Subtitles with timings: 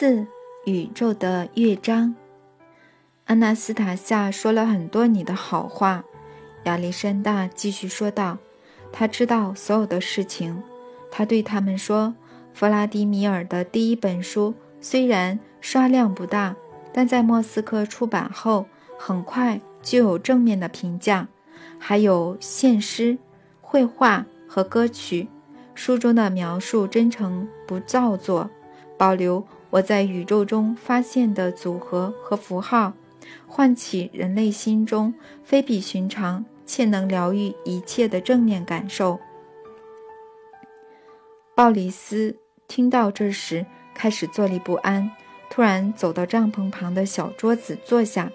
[0.00, 0.24] 四
[0.64, 2.14] 宇宙的乐章。
[3.24, 6.04] 安娜斯塔夏说了很多你的好话，
[6.62, 8.38] 亚历山大继续说道。
[8.92, 10.62] 他知道所有的事情。
[11.10, 12.14] 他对他们说
[12.54, 16.54] ：“弗拉迪米尔的第一本书虽然刷量不大，
[16.92, 21.26] 但在莫斯科出版后，很快就有正面的评价。
[21.76, 23.18] 还有现诗、
[23.60, 25.26] 绘画和歌曲，
[25.74, 28.48] 书中的描述真诚不造作，
[28.96, 32.92] 保留我在宇宙中发现的组合和符号，
[33.46, 39.18] 唤起人类心中非比寻常。”且能疗愈一切的正面感受。
[41.54, 42.36] 鲍里斯
[42.68, 45.10] 听到这时开始坐立不安，
[45.48, 48.30] 突然走到帐篷旁的小桌子坐下。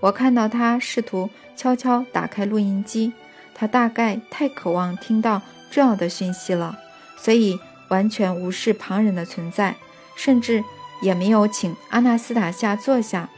[0.00, 3.10] 我看到他试图悄悄打开录音机，
[3.54, 6.78] 他大概太渴望听到重要的讯息了，
[7.16, 7.58] 所以
[7.88, 9.74] 完全无视旁人的存在，
[10.14, 10.62] 甚至
[11.00, 13.28] 也没有请阿纳斯塔夏坐下，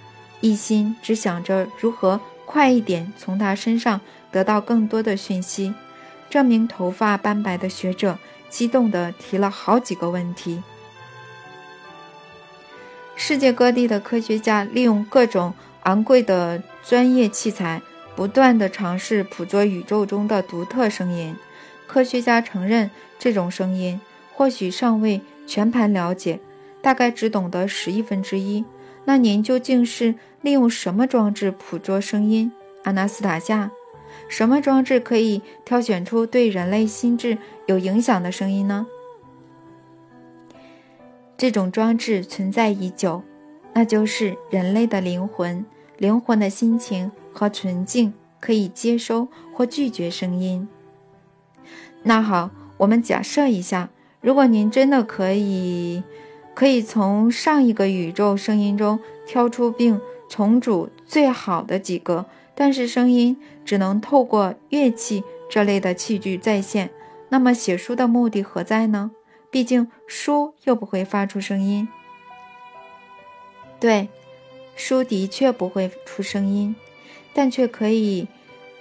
[0.40, 4.00] 一心只想着如何快一点从他身上。
[4.32, 5.74] 得到更多的讯息，
[6.30, 8.16] 这名头发斑白的学者
[8.48, 10.62] 激动地提了好几个问题。
[13.16, 15.52] 世界各地的科学家利用各种
[15.82, 17.82] 昂贵的专业器材，
[18.14, 21.36] 不断地尝试捕捉宇宙中的独特声音。
[21.88, 24.00] 科学家承认，这种声音
[24.32, 26.38] 或许尚未全盘了解，
[26.82, 28.64] 大概只懂得十亿分之一。
[29.04, 32.52] 那您究竟是利用什么装置捕捉声音，
[32.84, 33.70] 阿纳斯塔夏？
[34.28, 38.86] 什么装置可以挑选出对人类心智有影响的声音呢？
[41.36, 43.22] 这种装置存在已久，
[43.72, 45.64] 那就是人类的灵魂。
[45.96, 50.68] 灵魂的心情和纯净可以接收或拒绝声音。
[52.02, 56.02] 那好，我们假设一下，如果您真的可以，
[56.60, 62.26] 可以从上一个宇宙声音中挑出并重组最好的几个。
[62.54, 66.90] 但是声音只能透过乐器这类的器具再现，
[67.30, 69.10] 那么写书的目的何在呢？
[69.50, 71.88] 毕竟书又不会发出声音。
[73.80, 74.10] 对，
[74.76, 76.76] 书的确不会出声音，
[77.32, 78.28] 但却可以，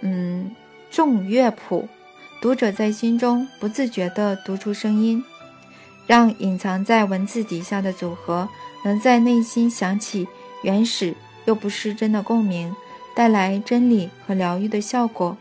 [0.02, 0.54] 嗯，
[0.92, 1.88] 重乐谱，
[2.42, 5.24] 读者在心中不自觉地读出声音，
[6.10, 8.50] 让隐藏在文字底下的组合
[8.84, 10.28] 能在内心响起
[10.64, 11.14] 原始
[11.46, 12.76] 又不失真的共鸣。
[13.14, 15.38] 带来真理和疗愈的效果，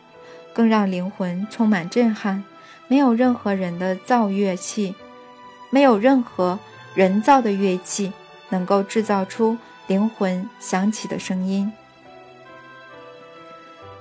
[0.53, 2.45] 更让灵魂充满震撼。
[2.87, 4.95] 没有任何人的造乐器，
[5.71, 6.59] 没有任何
[6.95, 8.13] 人造的乐器
[8.51, 11.73] 能够制造出灵魂响起的声音。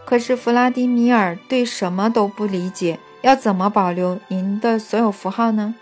[0.06, 5.76] 可是弗拉迪米尔对什么都不理解，要怎么保留您的所有符号呢？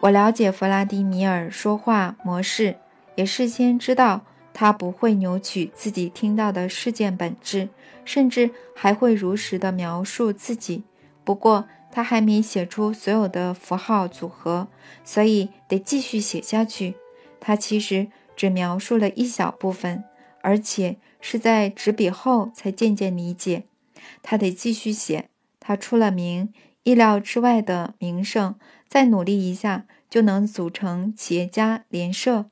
[0.00, 2.76] 我了解弗拉迪米尔说话模式，
[3.16, 4.22] 也事先知道。
[4.52, 7.68] 他不会扭曲自己听到的事件本质，
[8.04, 10.82] 甚至还会如实的描述自己。
[11.22, 14.68] 不过，他还没写出所有的符号组合，
[15.04, 16.96] 所以得继续写下去。
[17.38, 20.02] 他其实只描述了一小部分，
[20.42, 23.64] 而且是在执笔后才渐渐理解。
[24.22, 25.28] 他得继续写。
[25.60, 28.56] 他出了名，意料之外的名声，
[28.90, 32.46] 再努力一下就能组成企业家联社。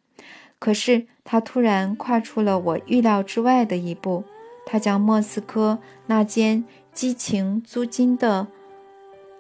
[0.61, 4.23] 可是他突然跨出了我预料之外的一步，
[4.65, 8.47] 他将莫斯科那间激情租金的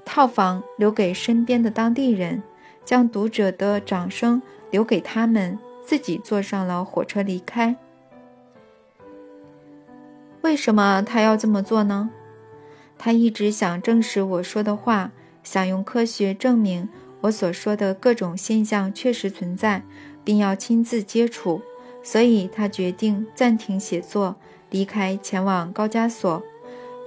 [0.04, 2.42] 套房留给身边的当地人，
[2.84, 4.42] 将读者的掌声
[4.72, 7.76] 留给他们，自己坐上了火车离开。
[10.40, 12.10] 为什么他要这么做呢？
[12.96, 15.12] 他一直想证实我说的话，
[15.50, 16.86] 想用科学证明
[17.22, 19.82] 我所说的各种现象确实存在。
[20.28, 21.62] 并要亲自接触，
[22.02, 24.36] 所以他决定暂停写作，
[24.68, 26.42] 离开，前往高加索。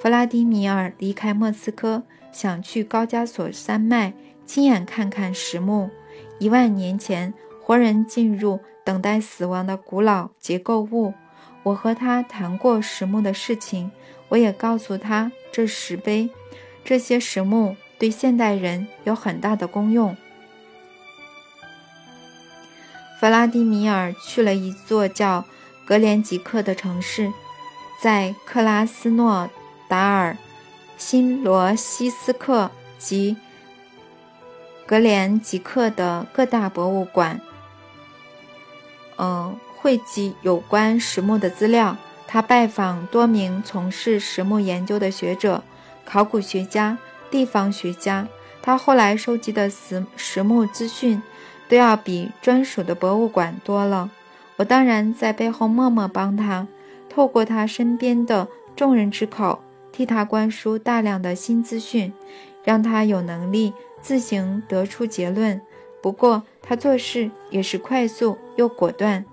[0.02, 4.12] 弗拉迪米尔离开莫斯科，想去高加索山脉
[4.48, 5.92] 亲眼看看石墓。
[6.40, 11.14] 一万年前，活人进入等待死亡的古老结构物。
[11.62, 13.92] 我和他谈过石墓的事情，
[14.30, 16.28] 我也告诉他这石碑，
[16.84, 20.18] 这些石墓对现代人有很大的功用。
[23.20, 25.46] 弗拉迪米尔去了一座叫
[25.86, 27.32] 格连吉克的城市，
[28.02, 29.48] 在克拉斯诺
[29.88, 30.36] 达尔、
[30.98, 33.38] 新罗西斯克及
[34.88, 37.40] 格连吉克的各大博物馆，
[39.20, 41.96] 嗯，汇集有关石墓的资料。
[42.26, 45.64] 他拜访多名从事石墓研究的学者、
[46.04, 46.98] 考古学家、
[47.32, 48.28] 地方学家。
[48.62, 51.20] 他后来收集的石石墓资讯。
[51.72, 54.12] 都要比专属的博物馆多了。
[54.58, 56.68] 我当然在背后默默帮他，
[57.08, 58.46] 透过他身边的
[58.76, 62.12] 众人之口，替他灌输大量的新资讯，
[62.66, 65.62] 让他有能力自行得出结论。
[66.02, 69.24] 不过，他做事也是快速又果断。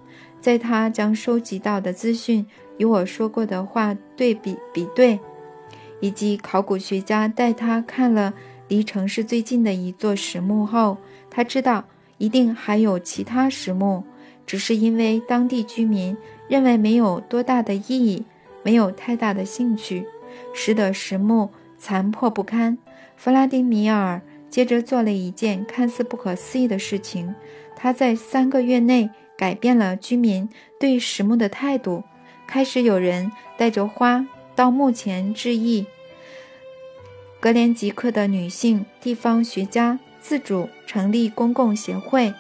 [0.40, 2.46] 在他将收集到的资讯
[2.76, 5.18] 与我说过的话对比比对，
[6.00, 8.32] 以及考古学家带他看了
[8.68, 10.96] 离城市最近的一座石墓后，
[11.30, 11.84] 他知道
[12.18, 14.04] 一定还有其他石墓，
[14.46, 16.16] 只是因为当地居民
[16.48, 18.24] 认为没有多大的意义，
[18.62, 20.06] 没有太大的兴趣，
[20.54, 22.76] 使得石墓残破不堪。
[23.16, 27.34] 弗拉迪米尔接着做了一件看似不可思议的事情，
[27.76, 29.10] 他在三个月内。
[29.38, 30.48] 改变了居民
[30.80, 32.02] 对石墓的态度，
[32.48, 34.26] 开始有人带着花
[34.58, 35.86] 到目前致意。
[37.38, 42.34] 格连吉克的女性地方学家自主成立公共协会，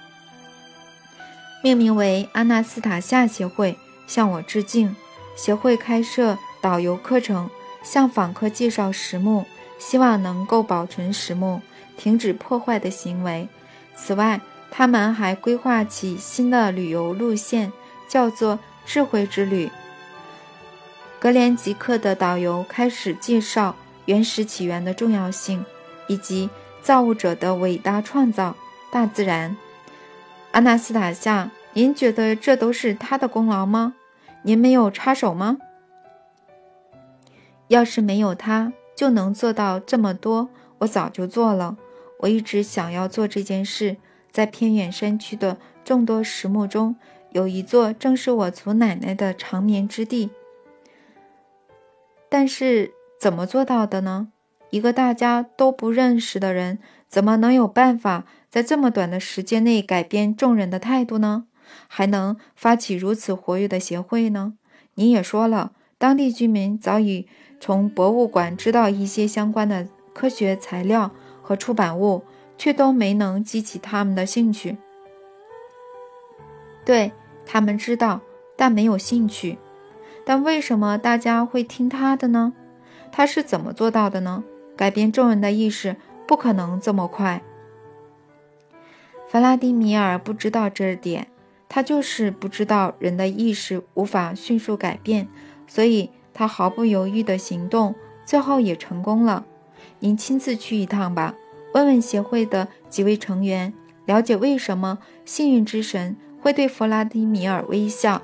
[1.62, 3.78] 命名为阿纳斯塔夏协会，
[4.08, 4.96] 向我致敬。
[5.36, 7.48] 协会开设导游课程，
[7.84, 9.44] 向访客介绍石墓，
[9.78, 11.62] 希望能够保存石墓，
[11.96, 13.46] 停止破坏的行为。
[13.94, 14.40] 此外，
[14.72, 17.72] 他们还规划起新的旅游路线，
[18.08, 19.70] 叫做“智慧之旅”。
[21.20, 23.74] 格连吉克的导游开始介绍
[24.04, 25.64] 原始起源的重要性，
[26.06, 26.48] 以及
[26.80, 28.56] 造物者的伟大创造——
[28.92, 29.56] 大自然。
[30.52, 33.94] 阿纳斯塔夏，您觉得这都是他的功劳吗？
[34.42, 35.58] 您没有插手吗？
[37.66, 40.48] 要是没有他，就能做到这么多，
[40.78, 41.76] 我早就做了。
[42.20, 43.96] 我一直想要做这件事。
[44.30, 46.94] 在偏远山区的众多石墓中，
[47.32, 50.30] 有一座正是我祖奶奶的长眠之地。
[52.28, 54.28] 但是怎么做到的呢？
[54.70, 56.78] 一个大家都不认识的人，
[57.08, 61.46] 怎么能有办法在这么短的时间内改变众人的态度呢？
[61.86, 64.54] 还能发起如此活跃的协会呢？
[64.94, 67.26] 你也说了，当地居民早已
[67.60, 71.10] 从博物馆知道一些相关的科学材料
[71.42, 72.22] 和出版物。
[72.60, 74.76] 却都没能激起他们的兴趣。
[76.84, 77.12] 对
[77.46, 78.20] 他们知道，
[78.56, 79.56] 但没有兴趣。
[80.28, 82.52] 但为什么大家会听他的呢？
[83.10, 84.44] 他是怎么做到的呢？
[84.76, 85.96] 改变众人的意识
[86.26, 87.42] 不可能这么快。
[89.26, 91.28] 弗拉迪米尔不知道这点，
[91.66, 95.26] 他就是不知道人的意识无法迅速改变，
[95.66, 97.94] 所以他毫不犹豫的行动，
[98.26, 99.46] 最后也成功了。
[100.00, 101.34] 您亲自去一趟吧。
[101.72, 103.72] 问问协会的几位成员，
[104.04, 108.20] 了解为什么幸运之神会对弗拉迪米尔微笑。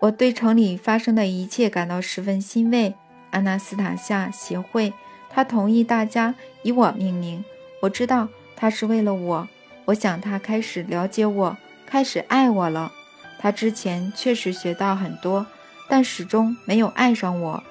[0.00, 2.94] 我对城里发生的一切感到十分欣慰。
[3.30, 4.92] 阿纳斯塔夏协会，
[5.28, 7.44] 他同意大家以我命名。
[7.82, 9.48] 我知道他是为了我。
[9.84, 11.56] 我想他开始了解我，
[11.86, 12.90] 开始爱我了。
[13.38, 15.46] 他之前确实学到很多，
[15.88, 17.62] 但始终没有爱上我。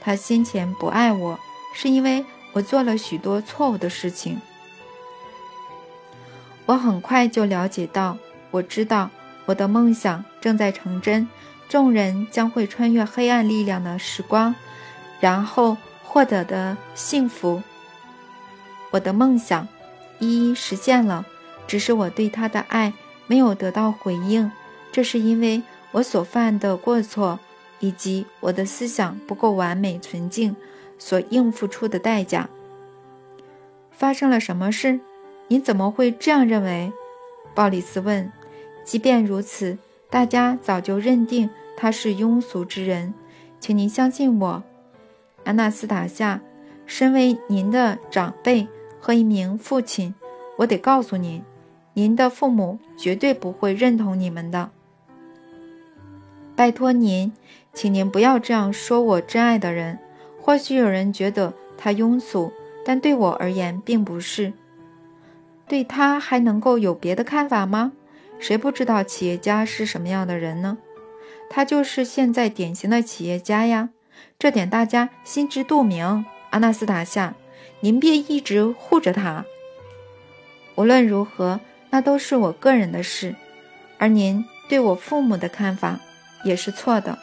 [0.00, 1.38] 他先前不爱我，
[1.74, 2.24] 是因为。
[2.52, 4.40] 我做了许多错误的事情，
[6.64, 8.16] 我很快就了解到，
[8.50, 9.10] 我知道
[9.44, 11.28] 我的梦想正在成真，
[11.68, 14.54] 众人将会穿越黑暗力量的时光，
[15.20, 17.62] 然后获得的幸福。
[18.90, 19.66] 我的梦想
[20.18, 21.26] 一一实现了，
[21.66, 22.92] 只是我对他的爱
[23.26, 24.50] 没有得到回应，
[24.92, 27.38] 这是因为我所犯的过错，
[27.80, 30.54] 以及我的思想不够完美纯净。
[30.98, 32.48] 所应付出的代价。
[33.90, 34.98] 发生了什么事？
[35.48, 36.90] 你怎么会这样认为？
[37.54, 38.32] 鲍里斯问。
[38.82, 39.76] 即便如此，
[40.08, 43.12] 大家早就认定他是庸俗之人。
[43.58, 44.62] 请您相信我，
[45.44, 46.40] 安娜斯塔夏。
[46.84, 48.68] 身为您的长辈
[49.00, 50.14] 和一名父亲，
[50.56, 51.42] 我得告诉您，
[51.94, 54.70] 您的父母绝对不会认同你们的。
[56.54, 57.32] 拜托您，
[57.72, 59.98] 请您不要这样说我真爱的人。
[60.40, 62.52] 或许有人觉得他庸俗，
[62.84, 64.52] 但对我而言并不是。
[65.66, 67.90] 对他还能够有别的看法吗？
[68.38, 70.78] 谁不知道企业家是什么样的人呢？
[71.48, 73.90] 他就是现在典型的企业家呀，
[74.38, 76.24] 这点大家心知肚明。
[76.50, 77.34] 阿纳斯塔夏，
[77.80, 79.44] 您别一直护着他。
[80.76, 83.34] 无论如何，那都是我个人的事，
[83.98, 86.00] 而您对我父母的看法
[86.44, 87.18] 也是错的。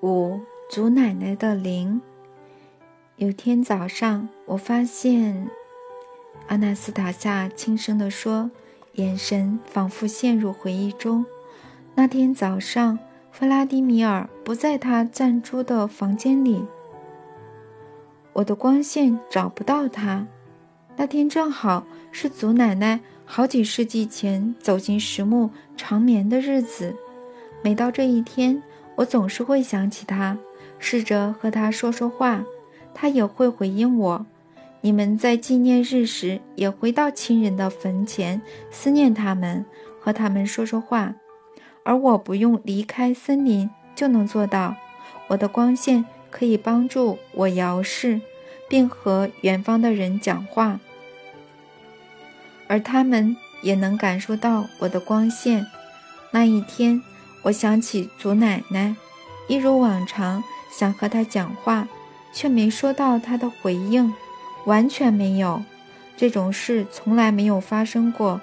[0.00, 2.00] 五祖奶奶的灵。
[3.16, 5.48] 有天早上，我发现，
[6.46, 8.48] 阿纳斯塔夏轻声地说，
[8.92, 11.26] 眼神仿佛陷入回忆中。
[11.96, 12.96] 那天早上，
[13.32, 16.64] 弗拉迪米尔不在他暂住的房间里。
[18.34, 20.24] 我的光线找不到他。
[20.94, 26.94] 那天正好是祖奶奶好几世纪前走进石墓长眠的日子。
[27.62, 28.62] 每到这一天，
[28.94, 30.38] 我总是会想起他，
[30.78, 32.44] 试着和他说说话，
[32.94, 34.24] 他也会回应我。
[34.86, 38.40] 你们在纪念日时也回到亲人的坟前，
[38.70, 39.66] 思念他们，
[40.00, 41.12] 和他们说说话，
[41.82, 44.76] 而我不用离开森林就能做到。
[45.26, 48.20] 我的光线可以帮助我遥视，
[48.68, 50.78] 并和远方的人讲话，
[52.68, 55.66] 而他们也能感受到我的光线。
[56.30, 57.02] 那一天，
[57.42, 58.94] 我想起祖奶奶，
[59.48, 61.88] 一如往常想和她讲话，
[62.32, 64.14] 却没收到她的回应。
[64.66, 65.64] 完全没有，
[66.16, 68.40] 这种事从来没有发生过。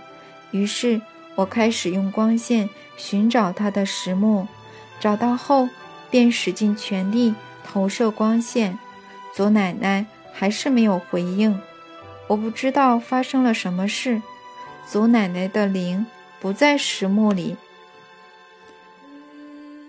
[0.51, 0.99] 于是
[1.35, 4.47] 我开始用光线寻找他的石墓，
[4.99, 5.69] 找到后
[6.09, 8.77] 便使尽全力投射光线。
[9.33, 11.59] 祖奶奶还是没有回应，
[12.27, 14.21] 我不知道发生了什么事。
[14.87, 16.05] 祖奶奶的灵
[16.39, 17.55] 不在石墓里。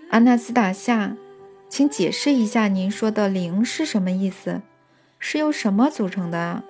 [0.09, 1.15] 阿纳斯塔夏，
[1.69, 4.61] 请解释一下您说的灵是什么意思？
[5.19, 6.63] 是由什么组成的啊？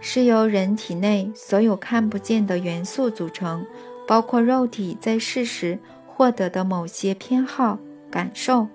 [0.00, 3.64] 是由人体内所有看不见的元素组成，
[4.06, 7.78] 包括肉体在世时获得的某些偏好、
[8.10, 8.66] 感受。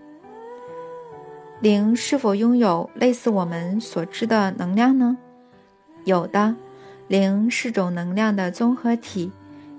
[1.59, 5.17] 灵是否拥有类似我们所知的能量呢？
[6.05, 6.55] 有的，
[7.07, 9.31] 灵是种能量的综合体，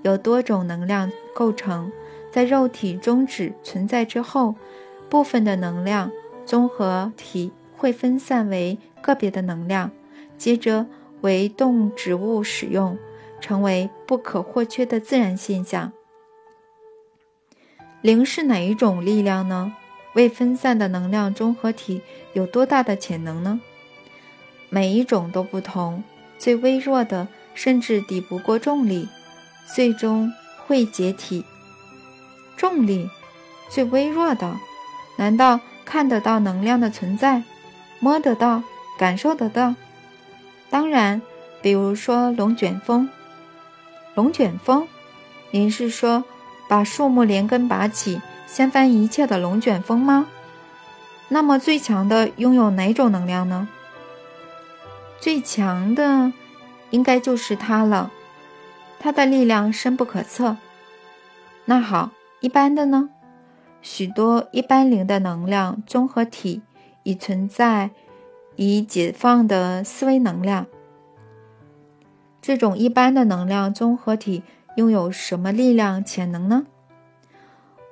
[0.02, 1.90] 由多种能量构成。
[2.30, 4.54] 在肉体终止存在之后，
[5.08, 6.10] 部分的能量
[6.44, 7.50] 综合体。
[7.78, 9.90] 会分散为个别的能量，
[10.36, 10.84] 接着
[11.22, 12.98] 为动植物使用，
[13.40, 15.92] 成为不可或缺的自然现象。
[18.02, 19.74] 零是哪一种力量呢？
[20.14, 23.60] 未分散的能量综合体有多大的潜能呢？
[24.68, 26.02] 每一种都不同，
[26.38, 29.08] 最微弱的甚至抵不过重力，
[29.72, 30.32] 最终
[30.66, 31.44] 会解体。
[32.56, 33.08] 重力
[33.68, 34.56] 最微弱的，
[35.16, 37.42] 难道看得到能量的存在？
[38.00, 38.62] 摸得到，
[38.98, 39.74] 感受得到。
[40.70, 41.20] 当然，
[41.60, 43.08] 比如说龙卷风。
[44.14, 44.86] 龙卷风，
[45.50, 46.24] 您是说
[46.68, 50.26] 把树木连根拔起、掀翻一切的龙卷风吗？
[51.28, 53.68] 那么最强的拥有哪种能量呢？
[55.20, 56.32] 最强的，
[56.90, 58.10] 应该就是它了。
[58.98, 60.56] 它的力量深不可测。
[61.64, 63.10] 那好，一般的呢？
[63.80, 66.62] 许多一般灵的能量综合体。
[67.08, 67.92] 已存在
[68.56, 70.66] 已解放的思维能量。
[72.42, 74.42] 这种一般的能量综合体
[74.76, 76.66] 拥有什么力量潜能呢？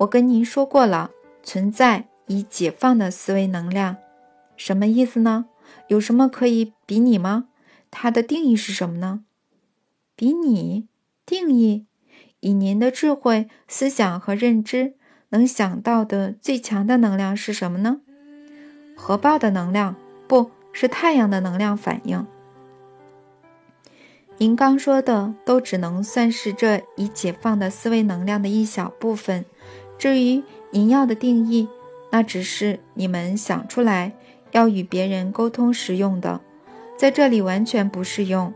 [0.00, 3.96] 我跟您说过了，存在已解放的思维能量。
[4.54, 5.46] 什么意思呢？
[5.88, 7.48] 有什么可以比拟吗？
[7.90, 9.24] 它的定义是什么呢？
[10.14, 10.88] 比拟
[11.24, 11.86] 定义，
[12.40, 14.96] 以您的智慧、思想和认知
[15.30, 18.02] 能想到的最强的能量是什么呢？
[18.96, 19.94] 核爆的能量
[20.26, 22.26] 不是太阳的能量反应。
[24.38, 29.44] 您刚说的都只能算是这已解放的思维能量的一小部分。
[29.96, 31.68] 至于您要的定义，
[32.10, 34.12] 那只是你们想出来
[34.52, 36.40] 要与别人沟通时用的，
[36.98, 38.52] 在这里完全不适用。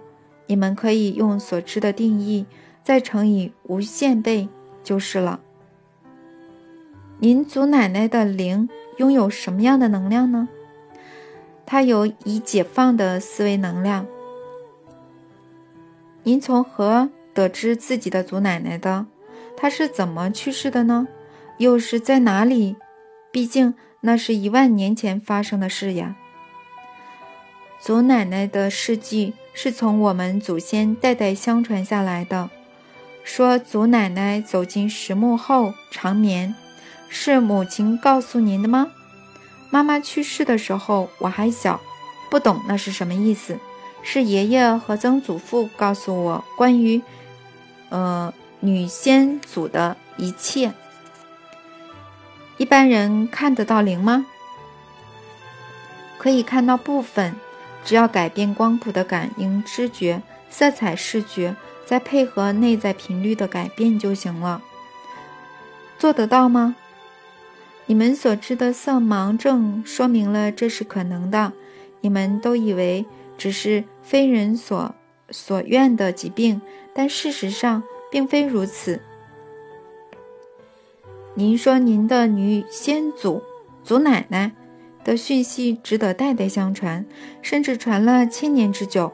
[0.47, 2.45] 你们可以用所知的定义
[2.83, 4.49] 再乘以无限倍
[4.83, 5.41] 就是了。
[7.21, 8.69] 您祖奶奶的灵。
[9.01, 10.47] 拥有什么样的能量呢？
[11.65, 14.07] 它有已解放的思维能量。
[16.23, 19.07] 您从何得知自己的祖奶奶的？
[19.57, 21.09] 她是怎么去世的呢？
[21.57, 22.77] 又是在哪里？
[23.33, 26.17] 毕竟那是一万年前发生的事呀。
[27.81, 32.51] 祖奶奶的事迹是从我们祖先代代相传下来的。
[33.25, 36.55] 说祖奶奶走进石墓后长眠。
[37.11, 38.87] 是母亲告诉您的吗？
[39.69, 41.81] 妈妈去世的时候我还小，
[42.31, 43.59] 不懂那是什么意思。
[44.03, 47.03] 是爷爷和曾祖父告诉我关于，
[47.91, 50.73] 呃，女先祖的一切。
[52.57, 54.25] 一般人看得到灵吗？
[56.17, 57.35] 可以看到部分，
[57.85, 64.63] 只要改变光谱的感应知觉、色彩视觉，再配合内在频率的改变就行了。
[65.99, 66.77] 做得到吗？
[67.91, 71.53] 你们所知的色盲症说明了这是可能的。
[72.01, 73.05] 你们都以为
[73.37, 74.95] 只是非人所
[75.31, 76.63] 所愿的疾病，
[76.95, 79.01] 但事实上并非如此。
[81.35, 83.43] 您说您的女先祖、
[83.83, 84.53] 祖奶奶
[85.03, 87.05] 的讯息值得代代相传，
[87.43, 89.11] 甚至传了千年之久。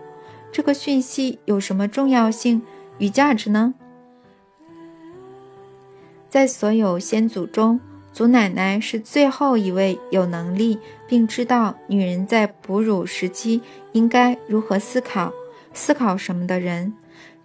[0.53, 2.61] 这个讯息有什么重要性
[2.99, 3.73] 与价值呢？
[6.29, 7.81] 在所有先祖中，
[8.17, 13.61] 祖奶奶是最后一位有能力并知道女人在哺乳时期
[13.93, 15.31] 应该如何思考、
[15.75, 16.91] 思考什么的人。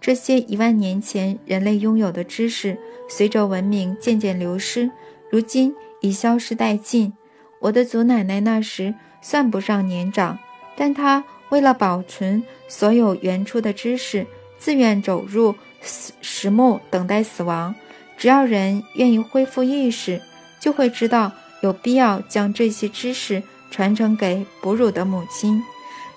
[0.00, 2.74] 这些一万年前人类拥有的知识，
[3.06, 4.90] 随着文明渐渐流失，
[5.28, 7.12] 如今已消失殆尽。
[7.60, 10.38] 我的祖奶奶那时算不上年长，
[10.74, 14.26] 但她为了保存所有原初的知识，
[14.56, 17.74] 自愿走入死石墓等待死亡。
[18.16, 20.18] 只要人愿意恢复意识，
[20.62, 25.60] 就会知道有必要将这些知识传承给哺乳的母亲。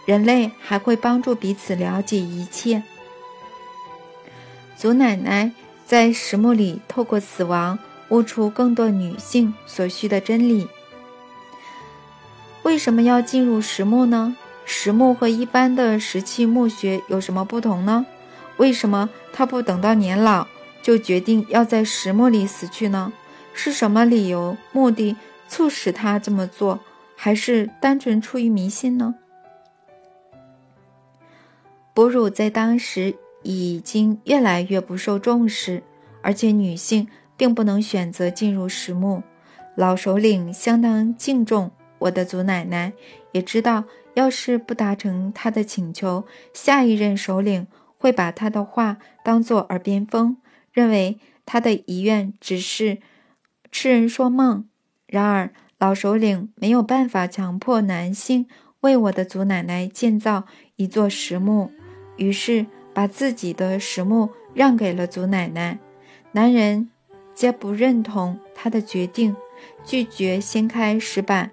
[0.05, 2.83] 人类还会帮助彼此了解一切。
[4.77, 5.51] 祖奶奶
[5.83, 10.67] 在石墓里透过死亡悟出更多女性所需的真理。
[12.61, 14.37] 为什么要进入石墓呢？
[14.63, 18.05] 石墓和一般的石器墓穴有什么不同呢？
[18.57, 20.45] 为什么他不等到年老
[20.83, 23.11] 就决定要在石墓里死去呢？
[23.55, 25.15] 是什么理由、目的
[25.47, 26.79] 促使他这么做？
[27.15, 29.15] 还是单纯出于迷信呢？
[31.95, 33.15] 哺乳在当时。
[33.47, 35.83] 已经越来越不受重视，
[36.23, 37.07] 而且女性
[37.37, 39.21] 并不能选择进入石墓。
[39.75, 41.69] 老首领相当敬重
[41.99, 42.91] 我的祖奶奶，
[43.33, 43.83] 也知道
[44.15, 47.67] 要是不达成他的请求，下一任首领
[47.99, 50.37] 会把他的话当作耳边风，
[50.73, 52.97] 认为他的遗愿只是
[53.77, 54.69] 痴人说梦。
[55.05, 58.47] 然而，老首领没有办法强迫男性
[58.79, 60.45] 为我的祖奶奶建造
[60.77, 61.69] 一座石墓，
[62.15, 62.65] 于是。
[62.93, 65.77] 把自己的石墓让给了祖奶奶，
[66.31, 66.89] 男人
[67.33, 69.35] 皆不认同他的决定，
[69.83, 71.51] 拒绝掀开石板，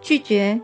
[0.00, 0.60] 拒绝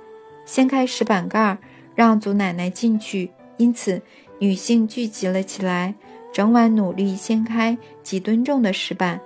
[0.46, 1.58] 掀开石板盖，
[1.96, 3.32] 让祖奶奶进去。
[3.56, 4.00] 因此，
[4.38, 5.96] 女性聚集了起来，
[6.32, 9.20] 整晚努力掀开几吨重的石板，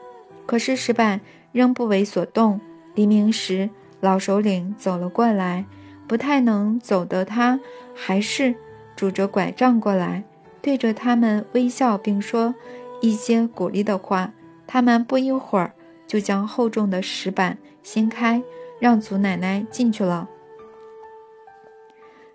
[0.46, 1.20] 可是石板
[1.52, 2.60] 仍不为所动。
[2.94, 5.64] 黎明时，老首领走了过来，
[6.06, 7.60] 不太能走的他，
[7.94, 8.54] 还是。
[8.96, 10.22] 拄着拐杖过来，
[10.62, 12.54] 对着他们微笑，并说
[13.00, 14.32] 一些鼓励的话。
[14.68, 15.72] 他们不一会儿
[16.06, 18.40] 就将厚重的石板掀开，
[18.78, 20.28] 让祖奶奶进去了。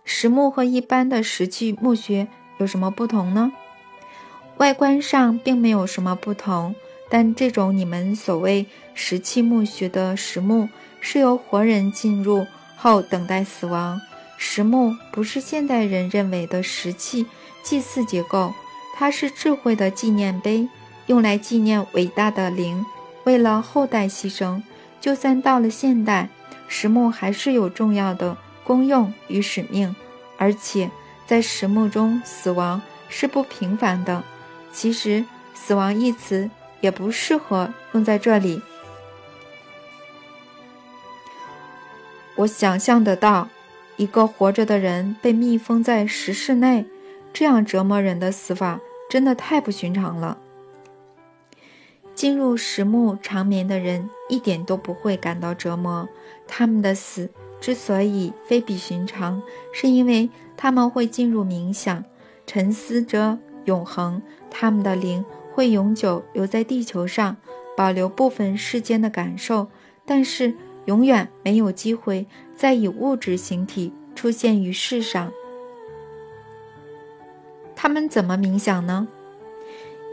[0.04, 3.54] 石墓和一般的石器墓穴有什么不同呢？
[4.58, 6.76] 外观上并没有什么不同，
[7.10, 10.70] 但这种你们所谓石器墓穴的石墓
[11.02, 12.46] 是由活人进入
[12.78, 14.00] 后等待死亡。
[14.38, 17.26] 石墓不是现代人认为的石器
[17.64, 18.54] 祭祀结构，
[18.96, 20.68] 它是智慧的纪念碑，
[21.08, 22.86] 用来纪念伟大的灵，
[23.26, 24.62] 为了后代牺牲。
[25.02, 26.30] 就算到了现代，
[26.68, 29.96] 石墓还是有重要的功用与使命。
[30.38, 30.90] 而且，
[31.26, 34.24] 在石墓中，死亡是不平凡的。
[34.72, 36.50] 其实，死亡一词
[36.82, 38.62] 也不适合用在这里。
[42.36, 43.50] 我想象得到。
[43.98, 46.86] 一个活着的人被密封在石室内，
[47.34, 50.38] 这样折磨人的死法真的太不寻常了。
[52.16, 56.08] 进入石墓长眠的人一点都不会感到折磨，
[56.48, 62.02] 他们的死之所以非比寻常，是因为他们会进入冥想，
[62.48, 64.22] 沉思着永恒。
[64.50, 65.26] 他们的灵
[65.60, 67.36] 会永久留在地球上，
[67.76, 69.68] 保留部分世间的感受，
[70.06, 70.56] 但是。
[70.86, 75.32] 永远没有机会再以物质形体出现于世上。
[77.76, 79.08] 他们怎么冥想呢？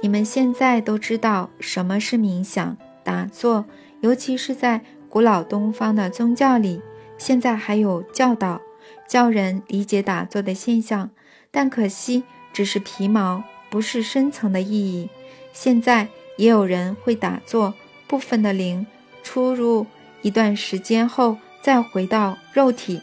[0.02, 3.64] 你们现在都知道什么是冥想、打坐，
[4.00, 6.82] 尤其是在古老东方的宗教里，
[7.16, 8.60] 现在还有教导
[9.08, 11.08] 教人理解打坐的现象。
[11.50, 15.08] 但可惜只是皮毛，不是深层的意义。
[15.58, 17.72] 现在也有人会打坐，
[18.06, 18.86] 部分的灵
[19.22, 19.86] 出入。
[20.20, 23.00] 一段时间后，再回到肉体。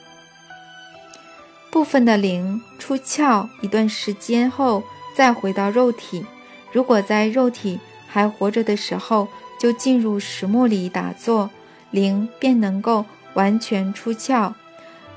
[1.72, 4.84] 部分的灵出窍，一段时间后
[5.16, 6.24] 再回到肉体。
[6.72, 11.50] 如果在肉体还活着的时候就进入石墓里打坐，
[11.90, 14.54] 灵便能够完全出窍。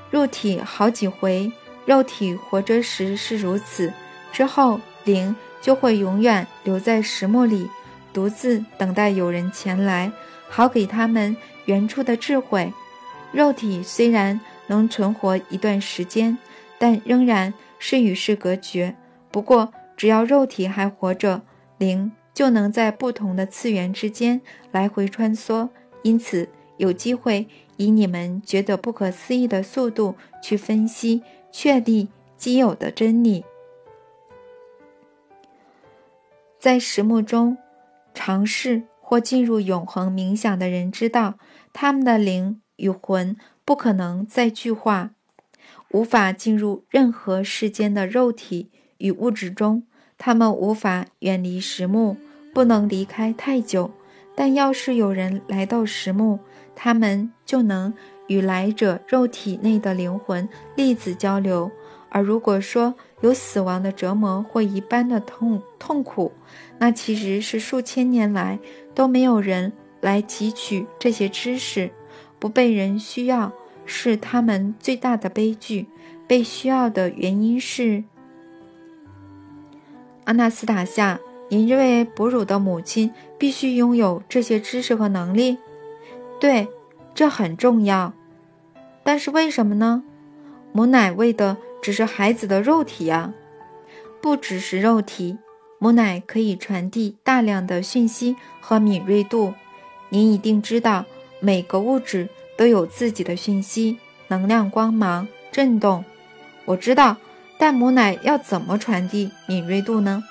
[0.09, 1.51] 肉体好几回，
[1.85, 3.93] 肉体活着时是如此，
[4.31, 5.35] 之后灵
[5.67, 7.69] 就会永远留在石墓里，
[8.13, 10.09] 独自等待有人前来，
[10.47, 11.35] 好给他们。
[11.65, 12.71] 原初的智慧，
[13.33, 16.37] 肉体虽然能存活一段时间，
[16.79, 18.95] 但仍然是与世隔绝。
[19.29, 21.41] 不过，只要肉体还活着，
[21.77, 24.39] 灵就能在不同的次元之间
[24.71, 25.67] 来回穿梭，
[26.01, 33.43] 因此有机会以你们觉得不可思议的速度去分析、确立既有的真理。
[36.59, 37.57] 在石木中
[38.13, 41.35] 尝试或进入永恒冥想的人知道，
[41.71, 45.11] 他们的灵与魂不可能再具化，
[45.91, 49.83] 无法进入任何世间的肉体与物质中。
[50.17, 52.17] 他们无法远离石木，
[52.53, 53.91] 不能离开太久。
[54.35, 56.39] 但要是有人来到石木，
[56.75, 57.93] 他们就能
[58.27, 61.71] 与来者肉体内的灵魂粒子交流。
[62.09, 66.31] 而如果说有死亡的折磨或一般的痛痛苦，
[66.77, 68.59] 那其实是数千年来
[68.93, 71.89] 都没有人来汲取这些知识，
[72.37, 73.51] 不被人需要
[73.85, 75.87] 是他们最大的悲剧。
[76.27, 78.03] 被需要的原因是，
[80.25, 85.57] 阿纳斯塔夏，您认为哺乳的母亲必须拥有这些知识和能力？
[86.37, 86.67] 对，
[87.15, 88.13] 这很重要。
[89.03, 90.03] 但是为什么呢？
[90.73, 93.33] 母奶喂的只是孩子的肉体呀，
[94.21, 95.37] 不只是肉体。
[95.79, 99.53] 母奶可以传递大量的讯息和敏锐度。
[100.09, 101.05] 您一定知道，
[101.39, 106.03] 每个物质都有自己的讯息、能量、光芒、震动。
[106.65, 107.17] 我知道，
[107.59, 110.23] 但母奶要怎么传递敏锐度呢？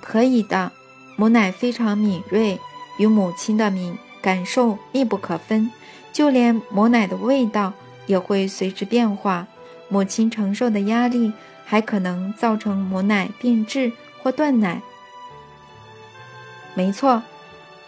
[0.00, 0.70] 可以的，
[1.16, 2.58] 母奶非常敏锐，
[2.98, 5.70] 与母亲的敏感受密不可分。
[6.12, 7.72] 就连母奶的味道
[8.06, 9.48] 也会随之变化。
[9.88, 11.32] 母亲承受的压力
[11.64, 13.92] 还可能造成母奶变质。
[14.20, 14.82] 或断奶，
[16.74, 17.22] 没错，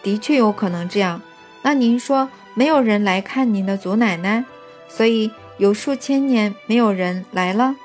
[0.01, 1.21] 的确有可能这样。
[1.61, 4.45] 那您说没有人来看您的祖奶奶，
[4.87, 7.75] 所以有数千年没有人来了。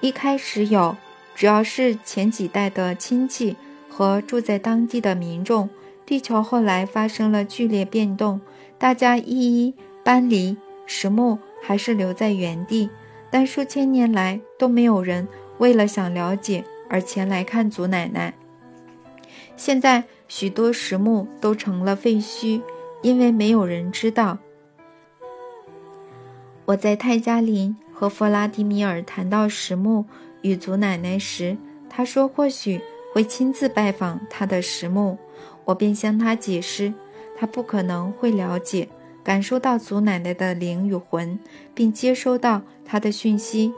[0.00, 0.96] 一开始有，
[1.34, 3.56] 主要是前几代的亲戚
[3.88, 5.68] 和住在当地的民众。
[6.06, 8.40] 地球后来发生了剧烈变动，
[8.78, 10.56] 大家一一搬离，
[10.86, 12.88] 石木还是留在原地。
[13.30, 15.26] 但数千年来都没有人
[15.58, 16.64] 为了想了解。
[16.92, 18.34] 而前来看祖奶奶。
[19.56, 22.60] 现在许多石墓都成了废墟，
[23.00, 24.38] 因为没有人知道。
[26.64, 30.04] 我在泰加林和弗拉迪米尔谈到石墓
[30.42, 31.56] 与祖奶奶时，
[31.88, 32.80] 他说或许
[33.14, 35.16] 会亲自拜访他的石墓。
[35.64, 36.92] 我便向他解释，
[37.38, 38.88] 他不可能会了解、
[39.22, 41.38] 感受到祖奶奶的灵与魂，
[41.74, 43.72] 并接收到她的讯息。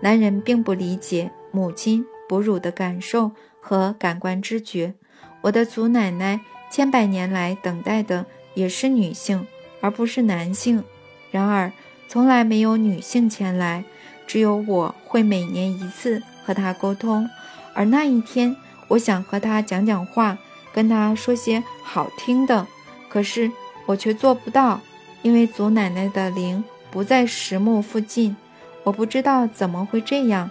[0.00, 2.04] 男人并不理解母亲。
[2.26, 4.94] 哺乳的感受和感官知觉，
[5.42, 9.46] 我的祖奶奶千百年来等待的也是女性，
[9.82, 10.82] 而不是男性。
[11.30, 11.70] 然而，
[12.08, 13.84] 从来没有女性前来，
[14.26, 17.28] 只有我会每年一次和她沟通。
[17.74, 18.56] 而那一天，
[18.88, 20.38] 我想和她讲讲话，
[20.72, 22.66] 跟她说些好听的，
[23.10, 23.52] 可是
[23.86, 24.80] 我却做不到，
[25.22, 28.36] 因为祖奶奶的灵不在石墓附近。
[28.82, 30.50] 我不知道怎么会这样。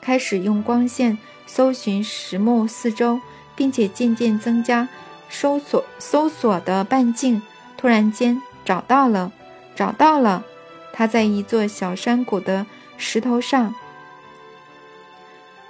[0.00, 3.20] 开始用光线搜寻石墓四周，
[3.54, 4.88] 并且渐渐增加
[5.28, 7.40] 搜索搜索的半径。
[7.76, 9.32] 突然间找到了，
[9.74, 10.44] 找到了！
[10.92, 13.74] 他在一座小山谷的石头上，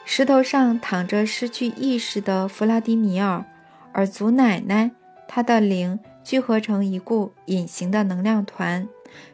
[0.05, 3.45] 石头上躺着失去意识的弗拉迪米尔，
[3.93, 4.91] 而祖奶奶，
[5.29, 8.89] 她的灵聚合成一股隐形的能量团，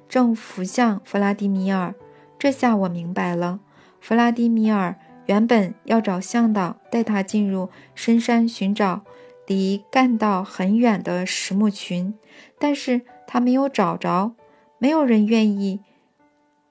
[0.09, 1.95] 正浮向弗拉迪米尔。
[2.39, 3.61] 这下我明白了。
[4.01, 4.97] 弗拉迪米尔
[5.27, 9.03] 原本要找向导带他进入深山寻找
[9.47, 12.15] 离干道很远的石木群，
[12.59, 14.35] 但是他没有找着，
[14.79, 15.81] 没有人愿意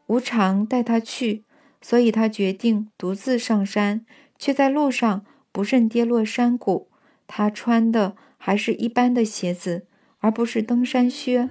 [0.06, 1.44] 无偿带他去，
[1.82, 4.06] 所以他决定独自上山，
[4.38, 6.88] 却在路上不慎跌落山谷。
[7.28, 9.87] 他穿的还是一般的鞋子，
[10.20, 11.50] 而不是登山靴，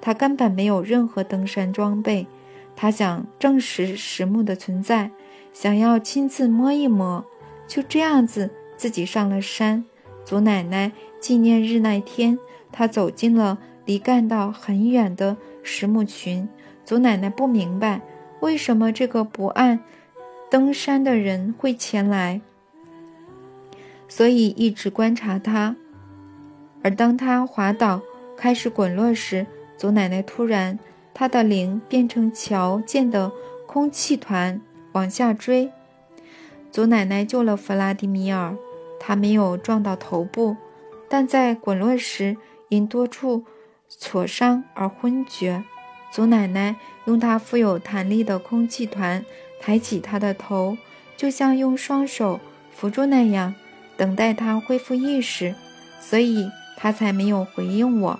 [0.00, 2.26] 他根本没有任何登山装备。
[2.74, 5.10] 他想证实石木的存在，
[5.52, 7.24] 想要亲自摸一摸。
[7.66, 9.84] 就这样子，自己上了山。
[10.24, 12.38] 祖奶奶纪念日那天，
[12.70, 16.48] 他走进了离干道很远的石木群。
[16.84, 18.00] 祖奶奶不明白
[18.40, 19.80] 为什么这个不按
[20.50, 22.40] 登山的人会前来，
[24.08, 25.76] 所以一直观察他。
[26.82, 28.00] 而当他滑倒
[28.36, 30.78] 开始滚落时，祖奶奶突然。
[31.14, 33.30] 他的灵变成瞧见的
[33.66, 34.58] 空气团
[34.92, 35.70] 往下追。
[36.70, 38.56] 祖奶奶救了弗拉迪米尔，
[38.98, 40.56] 他没有撞到头部，
[41.10, 42.34] 但在滚落时
[42.70, 43.44] 因多处
[43.88, 45.62] 挫伤而昏厥。
[46.10, 49.22] 祖奶奶用她富有弹力的空气团
[49.60, 50.78] 抬起他的头，
[51.14, 52.40] 就像用双手
[52.70, 53.54] 扶住那样，
[53.98, 55.54] 等待他恢复意识，
[56.00, 56.50] 所以
[56.82, 58.18] 他才没有回应我。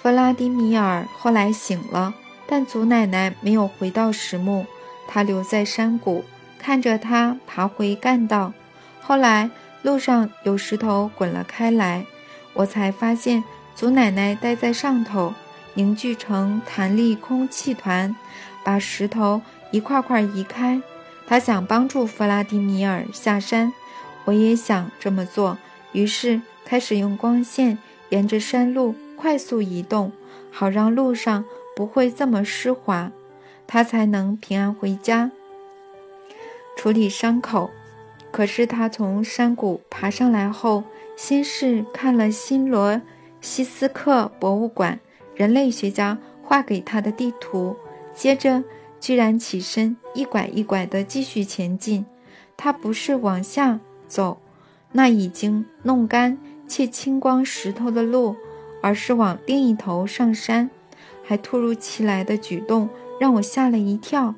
[0.00, 2.14] 弗拉迪米尔后来醒了，
[2.46, 4.64] 但祖奶奶没有回到石墓，
[5.08, 6.24] 她留在山谷，
[6.60, 8.52] 看着他爬回干道。
[9.00, 9.50] 后来
[9.82, 12.06] 路上有石头滚了开来，
[12.54, 13.42] 我才发现
[13.74, 15.34] 祖奶奶待在上头，
[15.74, 18.14] 凝聚成弹力空气团，
[18.62, 20.80] 把石头一块块移开。
[21.26, 23.72] 她想帮助弗拉迪米尔下山，
[24.24, 25.58] 我也想这么做，
[25.92, 27.76] 于是开始用光线
[28.10, 28.94] 沿着山路。
[29.16, 30.12] 快速移动，
[30.52, 33.10] 好让路上不会这么湿滑，
[33.66, 35.32] 他才能平安回家
[36.76, 37.68] 处理伤口。
[38.30, 40.84] 可是他从山谷爬上来后，
[41.16, 43.02] 先是看了新罗
[43.40, 45.00] 西斯克博物馆
[45.34, 47.74] 人类学家画给他的地图，
[48.14, 48.62] 接着
[49.00, 52.06] 居然起身一拐一拐地继续前进。
[52.56, 54.40] 他不是往下走，
[54.92, 56.38] 那已经弄干
[56.70, 58.36] 切清光石头的路。
[58.82, 60.70] 而是往另一头上山，
[61.22, 62.88] 还突如其来的举动
[63.20, 64.34] 让我吓了一跳。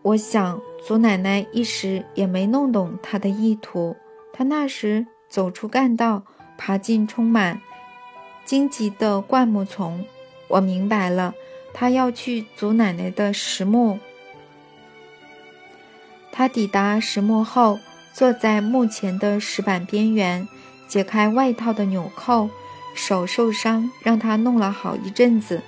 [0.00, 3.94] 我想，祖奶奶一时也没弄懂他的意图。
[4.32, 6.22] 他那时走出干道，
[6.56, 7.60] 爬进充满
[8.46, 10.06] 荆棘的灌木丛。
[10.48, 11.34] 我明白了，
[11.74, 13.98] 他要去祖奶奶的石墓。
[16.32, 17.78] 他抵达石墓后，
[18.18, 20.48] 坐在墓前的石板边缘。
[20.88, 22.50] 解开外套的纽扣，
[22.92, 25.62] 手受伤，让他弄了好一阵子。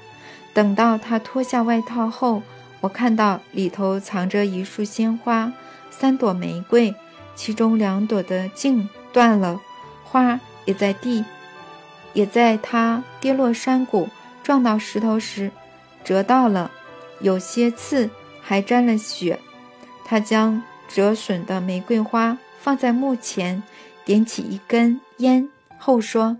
[0.52, 2.42] 等到他脱下外套后，
[2.80, 5.52] 我看到里头藏着一束鲜花，
[5.90, 6.92] 三朵玫瑰，
[7.36, 9.60] 其中两朵的茎断了，
[10.02, 11.24] 花也在地，
[12.14, 14.08] 也在他跌落山谷
[14.42, 15.52] 撞到石头时
[16.02, 16.68] 折到了，
[17.20, 18.10] 有些刺
[18.42, 19.38] 还沾了血。
[20.04, 20.60] 他将
[20.92, 23.62] 折损的玫瑰花放在墓前。
[24.04, 25.48] 点起一根烟
[25.78, 26.36] 后说：“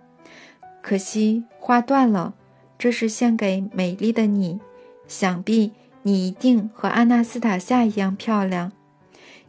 [0.83, 2.35] 可惜花断了，
[2.77, 4.59] 这是献给美丽的你。
[5.07, 8.73] 想必你一定和安娜斯塔夏一样漂亮。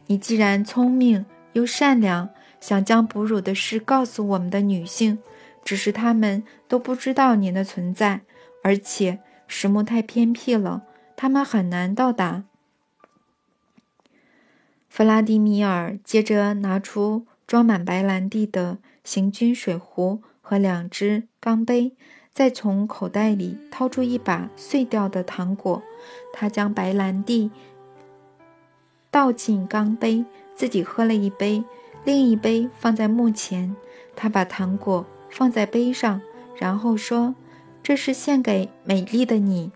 [0.06, 2.28] 你既然聪明又善良，
[2.60, 5.18] 想将哺乳的事告诉我们的女性，
[5.64, 8.20] 只是她们都不知道您的存在，
[8.62, 10.82] 而且石墓太偏僻了，
[11.16, 12.44] 她们很难到达。”
[14.94, 17.26] 弗拉迪米尔接着拿出。
[17.46, 21.92] 装满白兰地的行军水壶和两只钢杯，
[22.32, 25.82] 再从口袋里掏出一把碎掉的糖果。
[26.32, 27.50] 他将白兰地
[29.10, 30.24] 倒进钢杯，
[30.54, 31.64] 自己喝了一杯，
[32.04, 33.74] 另一杯放在墓前。
[34.14, 36.22] 他把糖果放在杯上，
[36.56, 37.34] 然后说
[37.82, 39.72] ：“这是献给美丽的你。”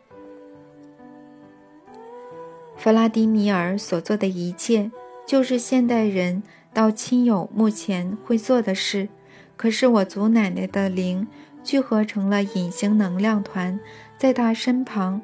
[2.76, 4.90] 弗拉迪米尔所做的一切，
[5.26, 6.42] 就是现代人。
[6.72, 9.08] 到亲友墓前会做的事，
[9.56, 11.26] 可是我祖奶奶的灵
[11.64, 13.80] 聚合成了隐形能量团，
[14.18, 15.22] 在她身旁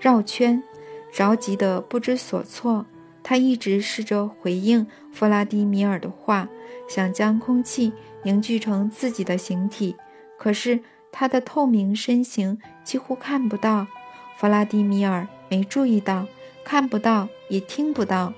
[0.00, 0.60] 绕圈，
[1.12, 2.84] 着急得不知所措。
[3.22, 6.48] 她一直试着回应弗拉迪米尔的话，
[6.88, 7.92] 想将空气
[8.24, 9.94] 凝聚成自己的形体，
[10.36, 10.80] 可是
[11.12, 13.86] 他的透明身形几乎看不到。
[14.36, 16.26] 弗拉迪米尔没注意到，
[16.64, 18.32] 看不到，也听不到。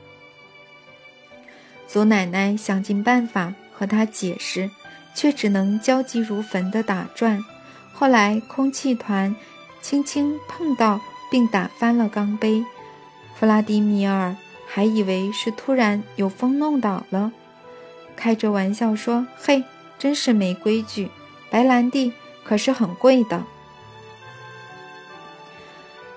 [1.92, 4.70] 祖奶奶想尽办法和他解释，
[5.12, 7.44] 却只能焦急如焚地打转。
[7.92, 9.34] 后来，空气团
[9.82, 11.00] 轻轻碰到
[11.32, 12.64] 并打翻了钢杯。
[13.34, 14.36] 弗拉迪米尔
[14.68, 17.32] 还以为是突然有风弄倒了，
[18.14, 19.64] 开着玩笑说：“嘿，
[19.98, 21.10] 真是没规矩！
[21.50, 22.12] 白兰地
[22.44, 23.42] 可是很贵的。”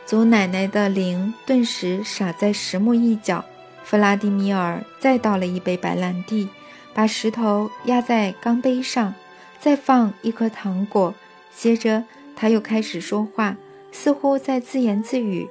[0.06, 3.44] 祖奶奶的灵顿时傻在石木一角。
[3.84, 6.48] 弗拉迪米尔再倒了一杯白兰地，
[6.94, 9.14] 把石头压在钢杯上，
[9.60, 11.14] 再放一颗糖果。
[11.56, 12.04] 接着
[12.36, 13.56] 他又开始说话，
[13.92, 15.48] 似乎在自言自语：“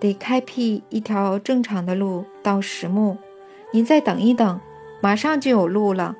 [0.00, 3.16] 得开辟一条正常的路到石墓。
[3.70, 4.60] 您再等一等，
[5.00, 6.16] 马上就有路了。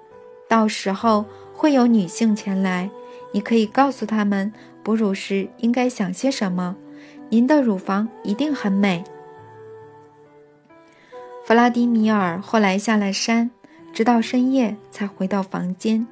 [0.46, 2.90] 到时候会有女性前来，
[3.32, 4.52] 你可以告诉他们
[4.84, 6.76] 哺乳时应该想些什么。
[7.30, 9.02] 您的乳房一定很美。”
[11.46, 13.48] 弗拉迪米尔后来下了山，
[13.92, 16.04] 直到深夜才回到房间。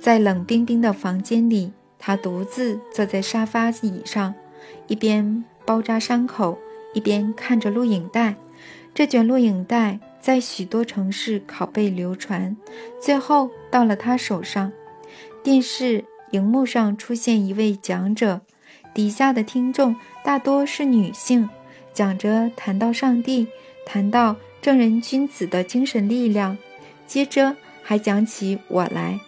[0.00, 4.34] 在冷冰冰的房间里，他独自坐在沙发椅上，
[4.88, 6.58] 一边包扎伤口，
[6.92, 8.34] 一边看着录影带。
[8.92, 12.56] 这卷录影带在许多城市拷贝流传，
[13.00, 14.72] 最后到了他手上。
[15.40, 18.40] 电视荧幕上出现一位讲者，
[18.92, 21.48] 底下的听众大多是女性，
[21.94, 23.46] 讲着谈到上帝，
[23.86, 24.34] 谈到。
[24.62, 26.56] 正人君子的精神力量，
[27.06, 29.18] 接着还讲起我来。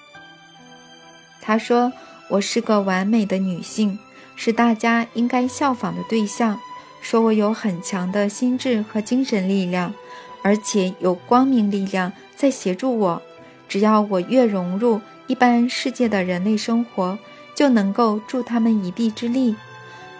[1.40, 1.92] 他说
[2.28, 3.98] 我是个完美的女性，
[4.36, 6.58] 是大家应该效仿的对象。
[7.00, 9.92] 说我有很强的心智和精神力量，
[10.42, 13.20] 而且有光明力量在协助我。
[13.68, 17.18] 只要我越融入一般世界的人类生活，
[17.54, 19.56] 就能够助他们一臂之力。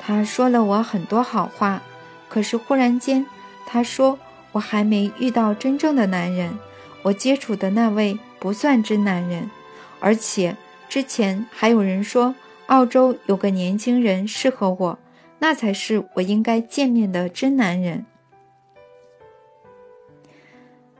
[0.01, 1.81] 他说了我很多好话，
[2.29, 3.25] 可是忽然间，
[3.65, 4.19] 他说
[4.53, 6.57] 我还没遇到真正的男人，
[7.03, 9.51] 我接触的那位不算真男人，
[9.99, 10.57] 而且
[10.89, 12.35] 之前还有人说
[12.67, 14.99] 澳洲有个年轻人适合我。
[15.39, 18.07] 那才是我应该见面的真男人，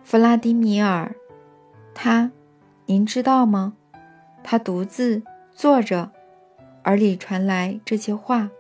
[0.03, 1.15] 弗拉迪米尔。
[1.95, 2.33] 他，
[2.87, 3.75] 您知道吗？
[4.43, 5.23] 他独自
[5.55, 6.11] 坐着，
[6.87, 8.51] 耳里传来这些话。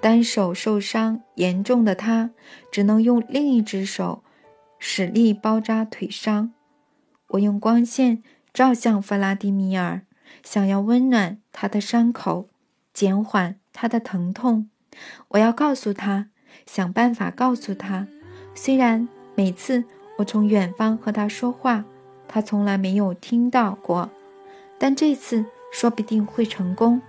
[0.00, 2.30] 单手受伤严重的他，
[2.70, 4.22] 只能用另一只手
[4.78, 6.52] 使力包扎腿伤。
[7.28, 10.02] 我用光线照向弗拉迪米尔，
[10.42, 12.48] 想要温暖他的伤口，
[12.94, 14.70] 减缓他的疼痛。
[15.28, 16.28] 我要告诉他，
[16.66, 18.08] 想办法告诉他。
[18.54, 19.84] 虽然每次
[20.18, 21.84] 我从远方和他说话，
[22.26, 24.10] 他从来没有听到过，
[24.78, 27.00] 但这次说不定会成功。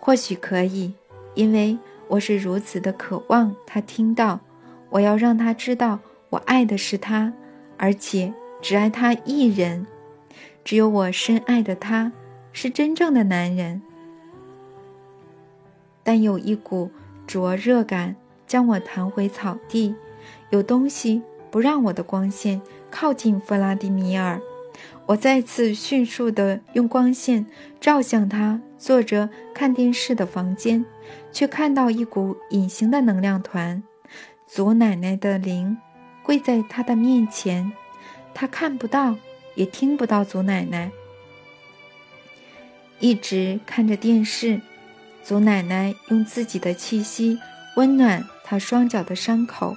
[0.00, 0.94] 或许可以，
[1.34, 1.78] 因为
[2.12, 4.40] 我是如此的渴望他听到。
[4.90, 5.98] 我要让他知道，
[6.28, 7.32] 我爱的是他，
[7.78, 9.86] 而且只爱他一人。
[10.62, 12.12] 只有我深爱的他，
[12.52, 13.80] 是真正的男人。
[16.02, 16.90] 但有一股。
[17.24, 19.94] 灼热感将我弹回草地，
[20.50, 24.38] 有东西不让我的光线靠近弗拉迪米尔。
[25.06, 27.46] 我再次迅速地用光线
[27.80, 30.84] 照向他坐着看电视的房间，
[31.32, 33.82] 却看到一股隐形的能量团。
[34.46, 35.78] 祖奶奶的灵
[36.22, 37.72] 跪在他的面前，
[38.34, 39.16] 他看不到，
[39.54, 40.90] 也听不到祖奶奶，
[43.00, 44.60] 一直看着电视。
[45.22, 47.38] 祖奶奶用自己的气息
[47.76, 49.76] 温暖他双脚的伤口，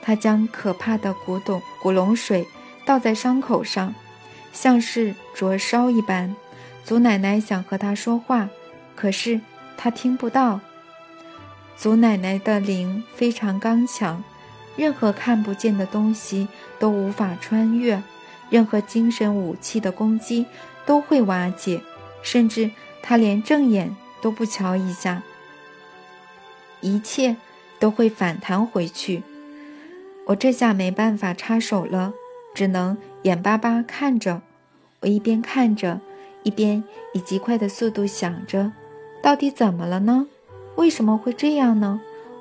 [0.00, 2.46] 她将可怕的古董古龙水
[2.86, 3.94] 倒在伤口上，
[4.52, 6.34] 像是灼烧一般。
[6.84, 8.48] 祖奶奶想和他说话，
[8.96, 9.40] 可是
[9.82, 10.60] 他听不到。
[11.76, 14.22] 祖奶奶的灵非常刚强，
[14.76, 16.46] 任何看不见的东西
[16.78, 18.00] 都无法穿越，
[18.48, 20.46] 任何精神武器的攻击
[20.86, 21.80] 都会瓦解，
[22.22, 22.70] 甚至
[23.02, 23.96] 他连正眼。
[24.20, 25.24] 都不瞧一下，
[26.80, 27.34] 一切
[27.80, 29.24] 都会反弹回去。
[30.26, 32.12] 我这下没办法插手了，
[32.54, 34.42] 只能眼巴巴看着。
[35.00, 36.00] 我一边看着，
[36.44, 38.70] 一边以极快的速度想着：
[39.22, 40.26] 到底怎么了呢？
[40.74, 42.00] 为什么会这样呢？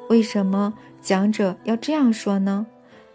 [0.09, 2.65] 为什么讲者要这样说呢？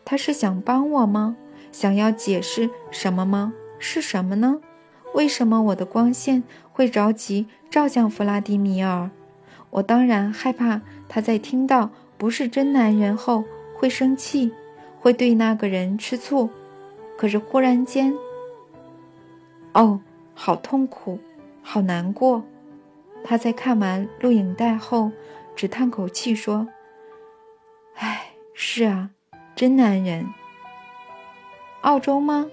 [0.04, 1.36] 他是想帮我吗？
[1.72, 3.52] 想要解释什么吗？
[3.78, 4.60] 是什么呢？
[5.14, 9.10] 为什么我的光线会着急照向弗拉迪米尔？
[9.70, 14.52] 我当然害怕他在听到不是真男人后会生气，
[15.00, 16.48] 会对那个人吃醋。
[17.18, 18.14] 可是忽然间，
[19.72, 20.00] 哦，
[20.34, 21.18] 好痛苦，
[21.62, 22.44] 好难过。
[23.28, 25.10] 他在看完录影带后，
[25.56, 26.68] 只叹口气说
[27.98, 29.10] ：“唉，是啊，
[29.56, 30.32] 真男人。
[31.80, 32.46] 澳洲吗？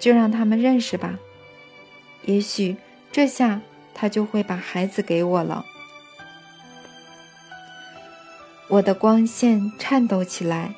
[0.00, 1.18] 就让他们认识吧。”
[2.26, 2.76] 也许
[3.12, 3.60] 这下
[3.94, 5.64] 他就会把孩子给我了。
[8.68, 10.74] 我的光线颤抖起来，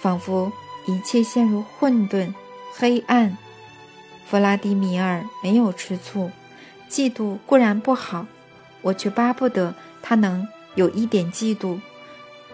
[0.00, 0.52] 仿佛
[0.86, 2.34] 一切陷入混沌、
[2.74, 3.38] 黑暗。
[4.26, 6.30] 弗拉迪米尔没有吃醋，
[6.90, 8.26] 嫉妒固然不好，
[8.82, 9.72] 我却巴不得
[10.02, 11.78] 他能有一点嫉妒，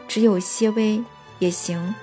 [0.07, 1.03] 只有些微
[1.39, 1.95] 也行。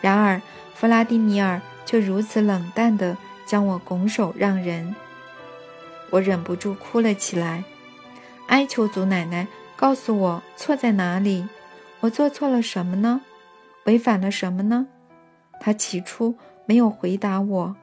[0.00, 0.42] 然而
[0.74, 4.94] 弗拉迪米尔却如此冷淡地将我拱手让人。
[6.10, 7.62] 我忍不住哭了起来，
[8.48, 9.46] 哀求祖奶奶
[9.76, 11.46] 告诉我错在哪里，
[12.00, 13.20] 我做错了什么呢？
[13.84, 14.86] 违反了什么呢？
[15.60, 17.76] 她起初没有回答我，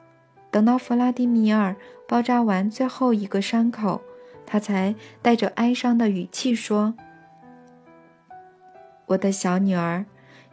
[0.50, 1.74] 等到弗拉迪米尔
[2.06, 4.02] 包扎完最后一个伤口，
[4.46, 6.94] 他才带着哀伤的语气说
[9.06, 10.06] ：“我的小女儿，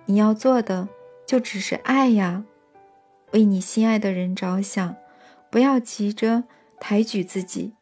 [0.06, 0.88] 你要做的
[1.26, 2.44] 就只是爱呀，
[3.32, 4.96] 为你心爱的人着想，
[5.50, 6.44] 不要急着。”
[6.84, 7.76] 抬举自己，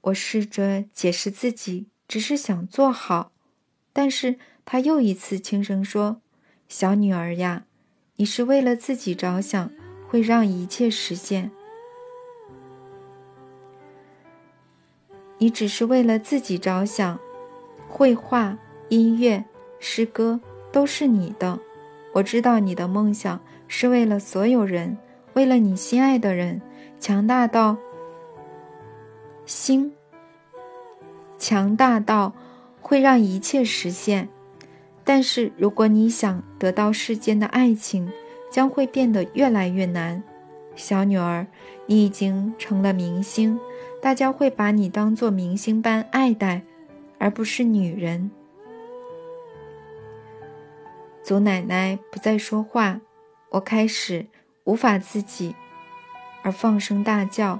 [0.00, 3.32] 我试着解释自己只是想做好，
[3.92, 6.20] 但是他又一次轻声说
[6.68, 7.64] ：“小女儿呀，
[8.14, 9.72] 你是为了自己着想，
[10.12, 11.50] 会让一切实现。
[15.38, 17.18] 你只是为了自己着想，
[17.88, 18.58] 绘画、
[18.90, 19.42] 音乐、
[19.80, 20.38] 诗歌
[20.70, 21.58] 都是你的。
[22.12, 24.98] 我知道你的梦想是为了所有人。”
[25.32, 26.60] 为了你心爱的人，
[27.00, 27.74] 强大到
[29.46, 29.90] 心，
[31.38, 32.34] 强大到
[32.82, 34.28] 会让一切实现。
[35.02, 38.12] 但是，如果你想得到世间的爱情，
[38.52, 40.22] 将会变得越来越难。
[40.76, 41.46] 小女儿，
[41.86, 43.58] 你已经成了明星，
[44.00, 46.62] 大家会把你当做明星般爱戴，
[47.18, 48.30] 而不是女人。
[51.22, 53.00] 祖奶奶不再说话，
[53.50, 54.26] 我开始
[54.64, 55.54] 无法自己，
[56.42, 57.58] 而放声大叫。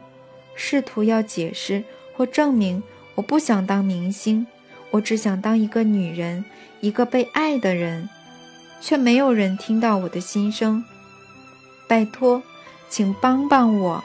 [0.55, 1.83] 试图要解释
[2.15, 2.83] 或证明，
[3.15, 4.47] 我不想当明星，
[4.91, 6.45] 我只想当一个女人，
[6.81, 8.09] 一个被爱的人，
[8.83, 10.85] 却没有人听到我的心声。
[11.89, 12.43] 拜托，
[12.91, 14.05] 请帮帮我！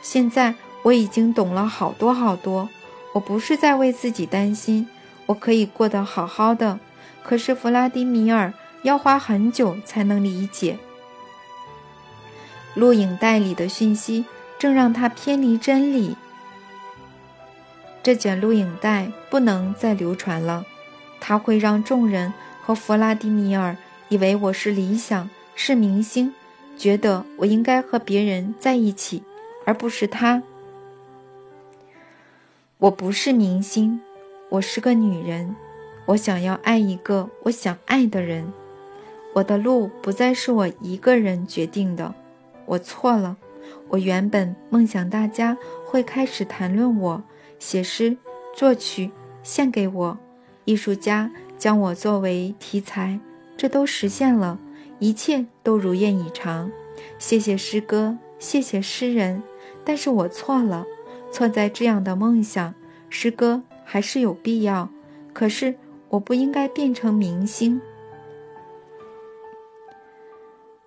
[0.00, 0.54] 现在
[0.84, 2.70] 我已经懂了好多好多，
[3.12, 4.88] 我不是在为自己担心，
[5.26, 6.78] 我可以过得好好的。
[7.22, 10.78] 可是弗拉迪米尔要花很久才能理解
[12.74, 14.24] 录影带里的讯息。
[14.56, 16.16] 正让他偏离真理。
[18.02, 20.64] 这卷录影带不能再流传了，
[21.20, 23.76] 它会让众人和弗拉迪米尔
[24.08, 26.32] 以为我是理想，是明星，
[26.76, 29.22] 觉得我应该和别人在一起，
[29.64, 30.42] 而不是他。
[32.78, 34.00] 我不是明星，
[34.50, 35.56] 我是个女人，
[36.06, 38.52] 我想要爱一个我想爱的人。
[39.32, 42.14] 我的路不再是我一个人决定的，
[42.66, 43.36] 我错了。
[43.88, 47.22] 我原本梦想大家会开始谈论我，
[47.58, 48.16] 写诗、
[48.54, 49.10] 作曲
[49.42, 50.18] 献给我，
[50.64, 53.18] 艺术家将我作为题材，
[53.56, 54.58] 这都实现了，
[54.98, 56.70] 一切都如愿以偿。
[57.18, 59.42] 谢谢诗歌，谢谢诗人，
[59.84, 60.86] 但是我错了，
[61.30, 62.74] 错在这样的梦想，
[63.08, 64.88] 诗歌还是有必要，
[65.32, 65.76] 可是
[66.10, 67.80] 我不应该变成明星。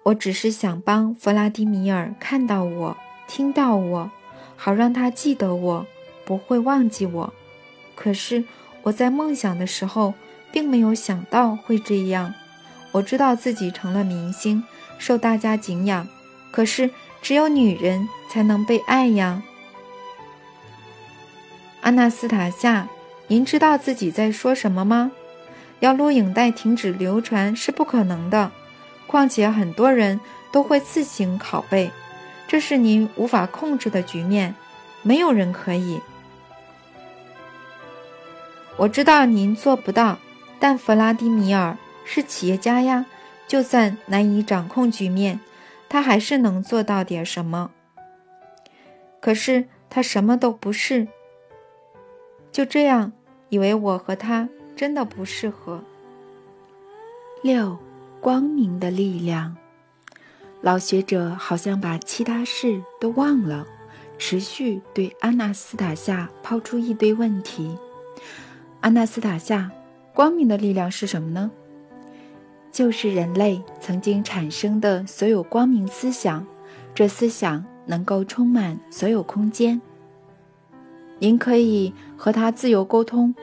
[0.03, 2.97] 我只是想帮弗拉迪米尔看到我，
[3.28, 4.11] 听到我，
[4.55, 5.86] 好让他记得我，
[6.26, 7.34] 不会忘记我。
[7.93, 8.43] 可是
[8.84, 10.13] 我在梦想的时候，
[10.51, 12.34] 并没有想到会这样。
[12.98, 14.64] 我知道自己成了明星，
[14.98, 16.08] 受大家敬仰。
[16.50, 16.89] 可是
[17.22, 19.43] 只有女人才能被爱呀。
[21.82, 22.88] 阿纳斯塔夏，
[23.28, 25.12] 您知道自己在说什么吗？
[25.80, 28.52] 要录影带停止流传是不可能的。
[29.06, 30.20] 况且很多人
[30.52, 31.91] 都会自行拷贝，
[32.48, 34.56] 这是您无法控制的局面，
[35.04, 36.02] 没有人可以。
[38.76, 40.18] 我知道您做不到，
[40.60, 41.78] 但弗拉迪米尔
[42.08, 43.05] 是企业家呀，
[43.47, 45.41] 就算难以掌控局面，
[45.89, 47.72] 他还是能做到点什么。
[49.20, 51.08] 可是他什么都不是，
[52.51, 53.12] 就这样
[53.49, 55.84] 以为我和他真的不适合。
[57.43, 57.78] 六。
[58.20, 59.55] 光明的力量，
[60.62, 63.66] 老学者好像把其他事都忘了，
[64.18, 67.78] 持续对安娜斯塔夏抛出一堆问题。
[68.82, 69.72] 安娜斯塔夏，
[70.16, 71.51] 光明的力量是什么呢？
[72.78, 76.45] 就是人类曾经产生的所有光明思想，
[76.93, 79.82] 这思想能够充满所有空间。
[81.17, 83.34] 您可以和他自由沟通，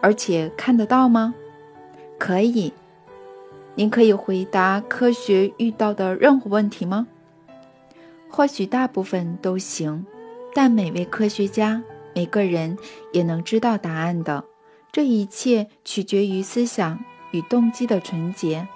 [0.00, 1.34] 而且看得到吗？
[2.20, 2.72] 可以。
[3.74, 7.08] 您可以回答科学遇到的任何问题吗？
[8.30, 10.06] 或许大部分都行，
[10.54, 11.82] 但每位科学家、
[12.14, 12.78] 每个人
[13.12, 14.44] 也能知道答案的。
[14.92, 18.68] 这一切取决于思想与动机的纯洁。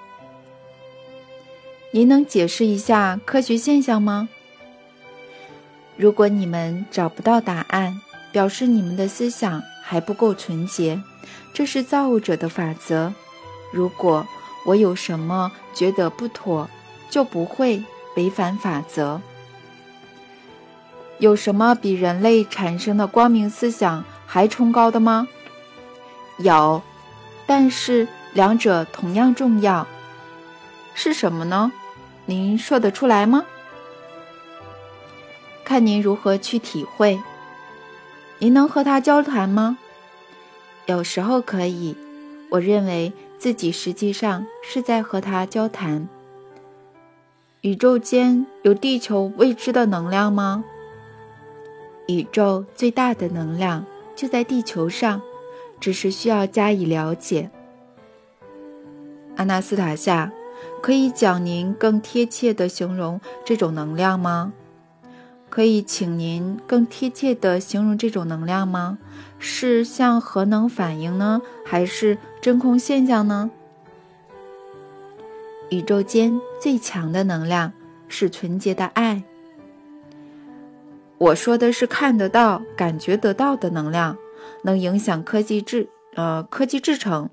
[1.90, 4.28] 您能解释一下科学现象吗？
[5.96, 7.98] 如果你们找不到答案，
[8.30, 11.02] 表示你们的思想还不够纯洁，
[11.54, 13.14] 这是造物者的法则。
[13.72, 14.26] 如果
[14.66, 16.68] 我有什么觉得不妥，
[17.08, 17.82] 就不会
[18.16, 19.20] 违反法则。
[21.18, 25.26] 有什么比人类产生的光明思想还崇高的吗？
[26.36, 26.82] 有，
[27.46, 29.86] 但是两者同样重要。
[31.00, 31.70] 是什么呢？
[32.26, 33.46] 您说得出来吗？
[35.64, 37.20] 看您如何去体会。
[38.40, 39.78] 您能和他交谈吗？
[40.86, 41.96] 有时候可以。
[42.50, 43.12] 我认为。
[43.38, 46.08] 自己实际上是在和他交谈。
[47.60, 50.64] 宇宙间有地球未知的能量吗？
[52.08, 53.86] 宇宙最大的能量
[54.16, 55.22] 就在地球上，
[55.78, 57.48] 只是需要加以了解。
[59.36, 60.32] 阿纳斯塔夏，
[60.80, 64.52] 可以讲您更贴切的形容这种能量吗？
[65.50, 68.98] 可以请您更贴切的形容这种能量吗？
[69.38, 73.50] 是像核能反应呢，还是真空现象呢？
[75.70, 77.72] 宇宙间最强的能量
[78.08, 79.22] 是纯洁的爱。
[81.18, 84.16] 我说的是看得到、感觉得到的能量，
[84.62, 87.28] 能影响科技制呃科技制成、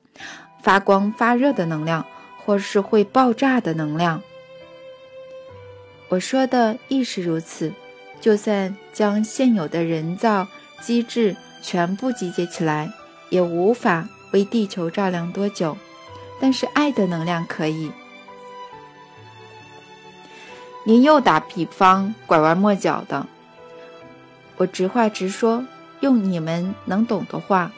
[0.62, 2.06] 发光发热的能量，
[2.46, 4.22] 或是会爆炸的能量。
[6.10, 7.74] 我说的亦是如此。
[8.22, 10.48] 就算将现有的人造
[10.82, 12.91] 机制全部集结起来，
[13.30, 15.78] 也无法为地球照亮多久。
[16.39, 17.91] 但是爱的能量可以。
[20.86, 23.26] 您又打比方，拐弯抹角的。
[24.58, 25.64] 我直话直说，
[26.00, 27.72] 用你们能懂的话。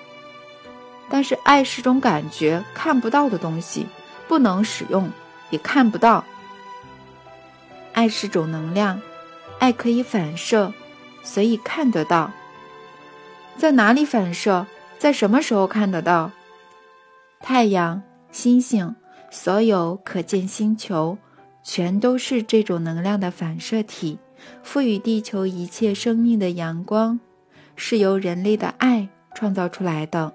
[1.10, 3.86] 但是爱是种感觉，看不到的东西，
[4.28, 5.10] 不能使用，
[5.50, 6.24] 也看不到。
[7.94, 9.02] 爱是种能量，
[9.60, 10.74] 爱可以反射，
[11.24, 12.32] 所以看得到。
[13.58, 14.68] 在哪里反射？
[15.00, 16.32] 在什么时候看得到？
[17.40, 18.02] 太阳、
[18.32, 18.96] 星星，
[19.30, 21.18] 所有可见星球。
[21.64, 24.18] 全都是这种能量的反射体，
[24.64, 27.20] 赋予地球一切生命的阳光，
[27.76, 30.34] 是由人类的爱创造出来的。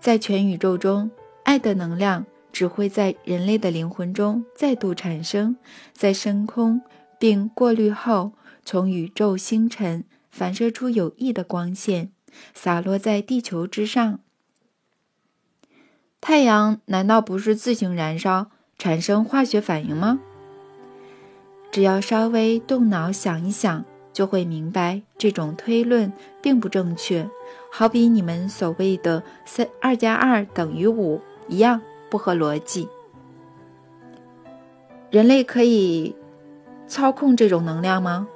[0.00, 1.10] 在全宇宙中，
[1.44, 5.56] 爱的能量只会在人类的灵魂中再度产生，
[5.92, 6.82] 在升空
[7.18, 8.32] 并过滤后，
[8.64, 12.10] 从宇宙星辰反射出有益的光线，
[12.54, 14.20] 洒落在地球之上。
[16.20, 18.50] 太阳难道不是自行燃烧？
[18.78, 20.20] 产生化学反应吗？
[21.70, 27.28] 只要稍微动脑想一想，就会明白这种推论并不正确。
[27.70, 31.80] 好比你们所谓的“三二加二等于五”一样，
[32.10, 32.88] 不合逻辑。
[35.10, 36.14] 人类可以
[36.86, 38.28] 操控这种能量吗？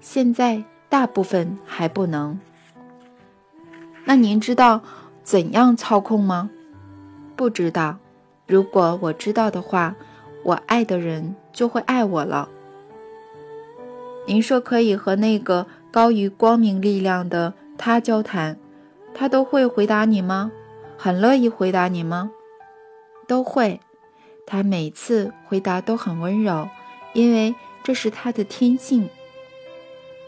[0.00, 2.38] 现在大部分还不能。
[4.04, 4.80] 那您知道
[5.24, 6.50] 怎样操控吗？
[7.34, 7.98] 不知道。
[8.46, 9.96] 如果我知道的话，
[10.44, 12.48] 我爱的人就会爱我了。
[14.26, 18.56] 您说可以和那个高于光明力量的他交谈，
[19.12, 20.52] 他都会回答你吗？
[20.96, 22.30] 很乐意回答你吗？
[23.26, 23.80] 都会。
[24.46, 26.68] 他每次回答都很温柔，
[27.12, 29.08] 因为这是他的天性。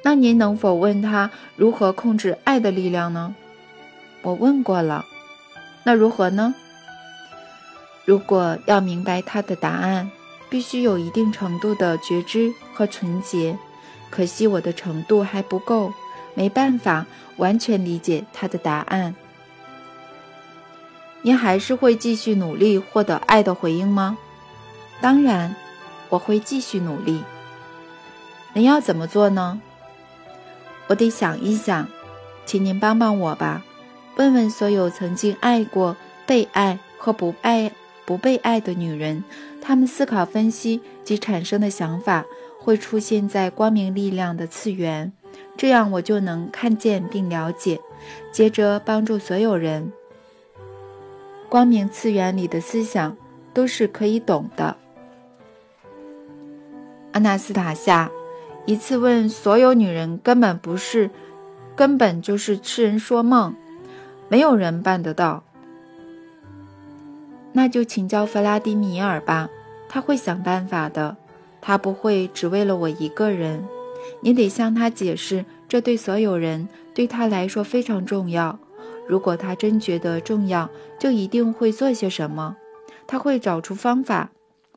[0.03, 3.35] 那您能否问他如何控制爱的力量呢？
[4.23, 5.05] 我问过了。
[5.85, 6.55] 那如何呢？
[8.05, 10.11] 如果要明白他的答案，
[10.51, 13.57] 必须有一定程度的觉知和纯洁。
[14.11, 15.93] 可惜我的程度还不够，
[16.35, 19.15] 没办法完全理解他的答案。
[21.23, 24.17] 您还是会继续努力获得爱的回应吗？
[25.01, 25.55] 当然，
[26.09, 27.23] 我会继续努力。
[28.53, 29.61] 您要怎么做呢？
[30.87, 31.87] 我得想一想，
[32.47, 33.63] 请您帮帮我吧。
[34.17, 35.97] 问问所有曾经爱过、
[36.27, 37.73] 被爱和不爱。
[38.07, 39.23] 不被爱的女人，
[39.61, 42.25] 她们思考、分析及产生的想法
[42.59, 45.13] 会出现在光明力量的次元，
[45.59, 47.79] 这样我就能看见并了解，
[48.33, 49.93] 接着帮助所有人。
[51.49, 53.17] 光明次元里的思想
[53.55, 54.77] 都是可以懂的。
[57.13, 58.11] 阿纳斯塔夏
[58.67, 61.11] 一次问所有女人，根本不是，
[61.75, 63.55] 根本就是痴人说梦，
[64.29, 65.43] 没有人办得到。
[67.53, 69.49] 那就请教弗拉迪米尔吧，
[69.89, 71.17] 他会想办法的。
[71.61, 73.67] 他不会只为了我一个人，
[74.21, 78.59] 你得向他解释，这对所有人对他来说非常重要。
[79.09, 82.57] 如果他真觉得重要，就一定会做些什么。
[83.07, 84.31] 他会找出方法，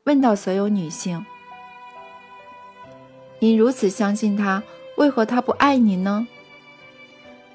[0.04, 1.24] 问到所有女性
[3.40, 4.62] ：“您如此相信他，
[4.96, 6.26] 为何他不爱您呢？”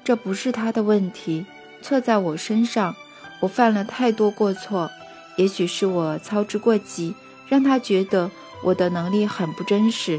[0.04, 1.44] 这不是他的问题，
[1.82, 2.94] 错在我身上。
[3.40, 4.90] 我犯了太多过错。
[5.36, 7.14] 也许是我操之过急，
[7.46, 8.30] 让他觉得
[8.64, 10.18] 我的能力很不真实；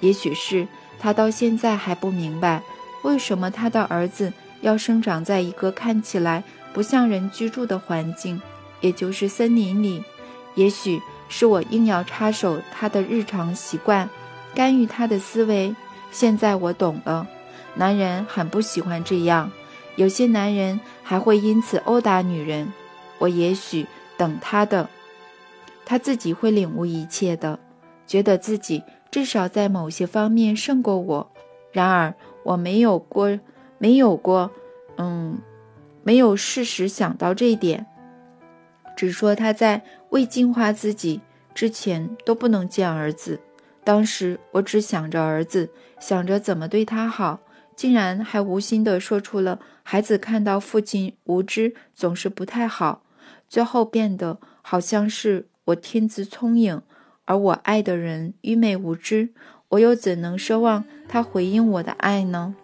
[0.00, 2.62] 也许是他到现在还不明白，
[3.02, 6.42] 为什么他的儿子要生长在一个看起来
[6.72, 8.40] 不像人居住的环境，
[8.80, 10.02] 也就是森林里；
[10.54, 14.08] 也许是我硬要插手他的日常习惯，
[14.54, 15.74] 干预他的思维。
[16.10, 17.26] 现在我懂了，
[17.74, 19.50] 男人很不喜欢这样，
[19.96, 22.72] 有些男人还会因此殴打女人。
[23.18, 23.86] 我也许。
[24.18, 24.88] 等他的，
[25.86, 27.56] 他自己会领悟一切的，
[28.04, 28.82] 觉得自己
[29.12, 31.30] 至少在某些方面胜过我。
[31.70, 33.38] 然而我没有过，
[33.78, 34.50] 没有过，
[34.96, 35.38] 嗯，
[36.02, 37.86] 没有事实想到这一点。
[38.96, 41.20] 只说他在未净化自己
[41.54, 43.40] 之前都不能见儿子。
[43.84, 45.70] 当时我只想着儿子，
[46.00, 47.40] 想着怎么对他好，
[47.76, 53.02] 竟然还无心地说出了孩子看到父亲无知总是不太好。
[53.48, 56.82] 最后变得好像是我天资聪颖，
[57.24, 59.30] 而我爱的人愚昧无知。
[59.68, 62.56] 我又怎能奢望他回应我的爱呢？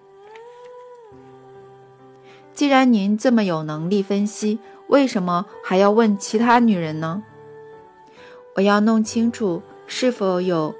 [2.55, 7.25] 既然您这么有能力分析，为什么还要问其他女人呢？
[8.55, 10.73] 我要弄清楚是否有，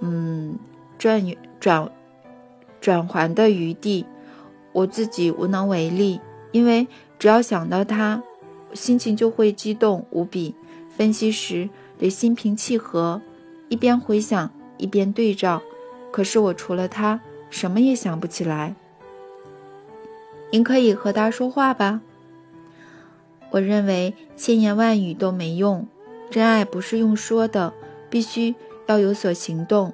[0.00, 0.58] 嗯，
[0.98, 1.24] 转
[1.58, 1.90] 转
[2.80, 4.04] 转还的余地。
[4.72, 6.20] 我自己无能为力，
[6.50, 6.86] 因为
[7.18, 8.22] 只要想到他，
[8.74, 10.54] 心情就会激动无比。
[10.94, 13.20] 分析时得心平气和，
[13.70, 15.62] 一边回想一边对照。
[16.10, 17.18] 可是我除了他，
[17.48, 18.74] 什么也想不起来。
[20.52, 22.02] 您可以和他说话吧。
[23.50, 25.88] 我认为千言万语都没用。
[26.30, 27.72] 真爱不是用说的，
[28.08, 28.54] 必须
[28.86, 29.92] 要有所行动。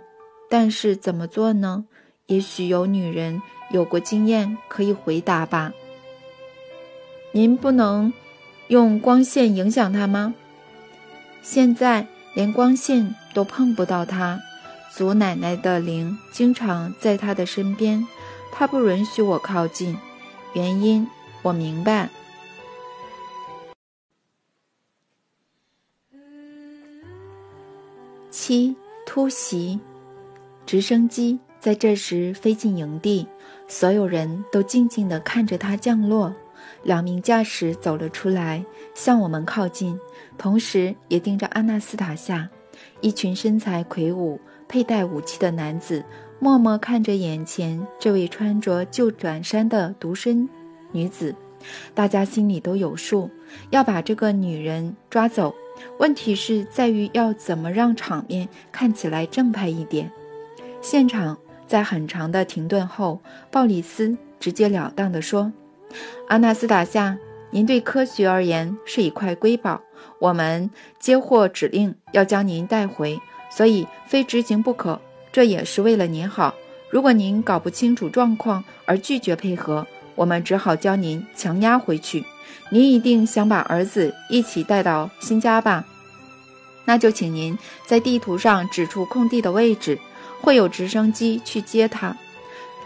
[0.51, 1.85] 但是怎么做呢？
[2.27, 3.41] 也许有女人
[3.71, 5.73] 有过经验，可以回答吧。
[7.33, 8.13] 您不能
[8.69, 10.35] 用光线影响他吗？
[11.43, 14.41] 现在连光线都碰不到他。
[14.91, 18.07] 祖奶奶的灵经常在他的身边，
[18.51, 19.97] 他不允许我靠近。
[20.59, 21.07] 原因
[21.43, 22.09] 我明白。
[28.29, 28.75] 七
[29.07, 29.79] 突袭，
[30.67, 33.25] 直升机在这时飞进营地，
[33.69, 36.35] 所有人都静静地看着它降落。
[36.83, 38.65] 两名驾驶走了出来，
[38.97, 39.97] 向我们靠近，
[40.37, 42.49] 同时也盯着阿纳斯塔夏。
[43.01, 46.05] 一群身材魁梧、佩戴武器的男子
[46.41, 50.49] 默默看着眼前这位穿着旧短衫的独身
[50.93, 51.35] 女子，
[51.95, 53.29] 大家心里都有数，
[53.71, 55.55] 要把这个女人抓走。
[55.99, 60.11] 问题是在于要怎么让场面看起来正派一点。
[60.81, 61.37] 现场
[61.67, 63.21] 在很长的停顿后，
[63.51, 65.53] 鲍里斯直截了当地说
[66.29, 67.19] ：“阿纳斯塔夏，
[67.51, 69.81] 您对科学而言是一块瑰宝，
[70.21, 70.71] 我们
[71.01, 73.21] 接获指令要将您带回，
[73.51, 75.01] 所以非执行不可。
[75.33, 76.55] 这也是为了您好。
[76.91, 82.25] 如果您搞不清楚状况而拒绝配合，我们只好将您强压回去。”
[82.71, 85.87] 您一定想把儿子一起带到新家吧？
[86.85, 89.99] 那就请您在地图上指出空地的位置，
[90.43, 92.15] 会有直升机去接他。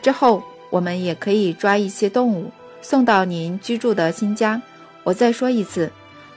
[0.00, 4.62] 之后，我们也可以抓一些动物送到您居住的新家。
[5.02, 5.90] 我再说一次，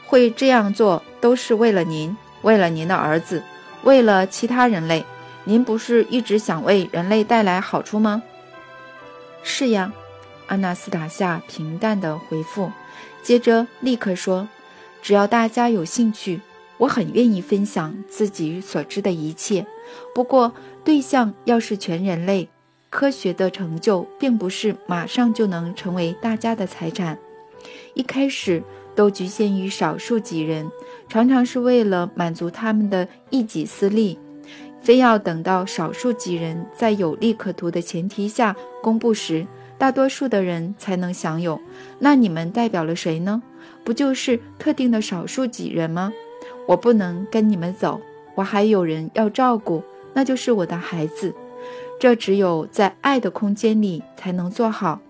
[0.08, 3.44] 会这样做都是为了您，为了您的儿子，
[3.84, 5.06] 为了其他人类。
[5.48, 8.22] 您不是一直想为人类带来好处吗？
[9.44, 9.94] 是呀，
[10.48, 12.72] 阿纳斯塔夏平淡的回复。
[13.22, 14.48] 接着立刻说
[15.04, 16.42] ：“只要大家有兴趣，
[16.78, 19.66] 我很愿意分享自己所知的一切。
[20.16, 20.52] 不过，
[20.84, 22.50] 对象要是全人类，
[22.90, 27.20] 科学的成就并不是马上就能成为大家的财产。
[27.94, 28.64] 一开始
[28.96, 30.72] 都局限于少数几人，
[31.08, 34.18] 常常是为了满足他们的一己私利。
[34.86, 39.46] 非要等到少数几人在有利可图的前提下公布时。”
[39.78, 41.60] 大多数的人才能享有，
[42.00, 43.44] 那你们代表了谁呢？
[43.84, 46.14] 不就是特定的少数几人吗？
[46.66, 48.00] 我不能跟你们走，
[48.36, 49.84] 我还有人要照顾，
[50.14, 51.36] 那就是我的孩子。
[52.00, 55.02] 这只有在爱的空间里才能做好。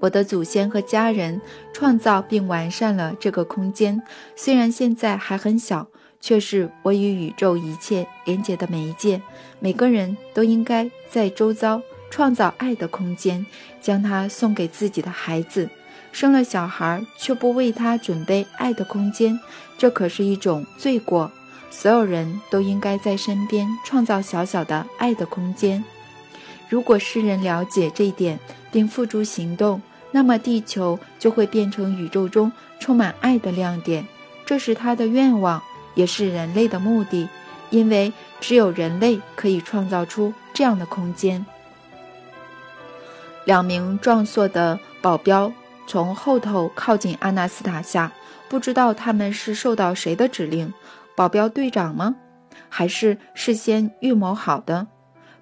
[0.00, 1.40] 我的祖先和家人
[1.72, 4.02] 创造并完善了这个空间，
[4.36, 5.88] 虽然现在还很小，
[6.20, 9.20] 却是我与宇宙一切连接的媒介。
[9.60, 11.82] 每个人都应该在周遭。
[12.08, 13.44] 创造爱的空间，
[13.80, 15.68] 将它送给自己的孩子。
[16.12, 19.38] 生了小孩却不为他准备爱的空间，
[19.76, 21.30] 这可是一种罪过。
[21.68, 25.84] 所有人都应该在身边创造小小的爱的空间。
[26.68, 28.38] 如果世人了解这一点
[28.70, 34.06] 并付诸行动，那么地球就会变成宇宙中充满爱的亮点。
[34.46, 35.60] 这是他的愿望，
[35.96, 37.28] 也是人类的目的，
[37.70, 41.44] 因为只有人类可以创造出这样的空间。
[43.44, 45.52] 两名壮硕的保镖
[45.86, 48.12] 从后头靠近阿纳斯塔夏，
[48.48, 50.72] 不知道他们是受到谁的指令，
[51.16, 52.14] 保镖队长吗？
[52.68, 54.86] 还是事先预谋好的？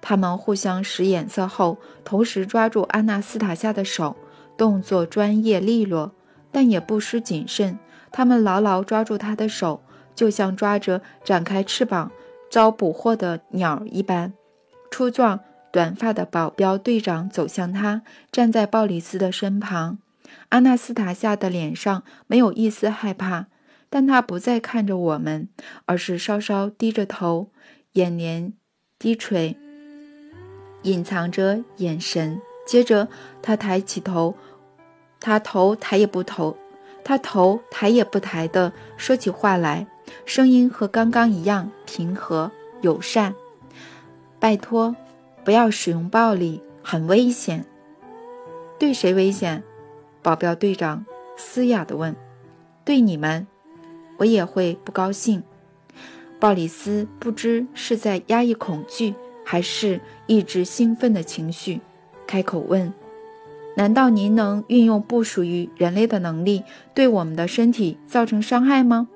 [0.01, 4.15] 他们互相使眼色后，同时抓住阿纳斯塔夏的手，
[4.55, 6.11] 动作专业利落，
[6.51, 7.77] 但也不失谨慎。
[8.11, 9.81] 他们牢牢抓住他的手，
[10.15, 12.11] 就像抓着展开翅膀
[12.49, 14.33] 招捕获的鸟一般，
[14.89, 15.39] 粗壮。
[15.71, 18.01] 短发的保镖队长走向他，
[18.31, 19.97] 站在鲍里斯的身旁。
[20.47, 23.47] 阿纳斯塔夏的脸上没有一丝害怕，
[23.89, 25.49] 但他不再看着我们，
[25.85, 27.51] 而是稍稍低着头，
[27.91, 28.53] 眼帘
[28.97, 29.57] 低垂，
[30.83, 32.39] 隐藏着眼神。
[32.65, 33.09] 接着，
[33.41, 34.37] 他抬起头，
[35.19, 36.55] 他头抬也不头，
[37.03, 39.85] 他头抬也不抬的说起话来，
[40.23, 42.51] 声音和刚刚一样平和
[42.81, 43.35] 友善。
[44.39, 44.95] 拜托，
[45.43, 47.65] 不要使用暴力，很危险。
[48.79, 49.63] 对谁危险？
[50.21, 51.05] 保镖队长
[51.35, 52.15] 嘶哑地问。
[52.83, 53.47] 对你们，
[54.17, 55.43] 我也会不高兴。
[56.39, 61.81] 鲍里斯不知是在压抑恐惧，还是抑制兴奋的情绪，
[62.27, 62.93] 开口问。
[63.77, 66.63] 难道您能运用不属于人类的能力，
[66.93, 69.07] 对我们的身体造成伤害吗？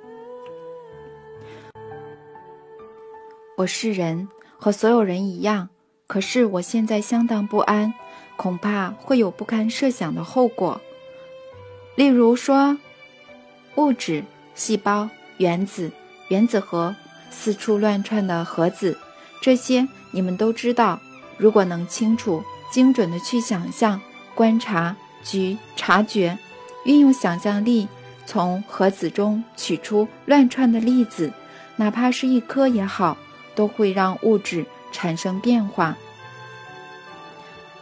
[3.59, 5.67] 我是人，和所有人一样。
[6.07, 7.93] 可是我现在相当不安，
[8.37, 10.79] 恐怕会有不堪设想的后果。
[11.95, 12.77] 例如说，
[13.75, 14.23] 物质、
[14.55, 15.91] 细胞、原子、
[16.29, 16.95] 原子核、
[17.29, 18.97] 四处乱窜的核子，
[19.41, 20.97] 这些你们都知道。
[21.37, 22.41] 如果能清楚、
[22.71, 23.99] 精准地去想象。
[24.33, 26.39] 观察、及察觉，
[26.85, 27.89] 运用想象力，
[28.25, 31.33] 从核子中取出乱窜的粒子，
[31.75, 33.17] 哪怕是一颗也好，
[33.59, 35.97] 都会让物质产生变化。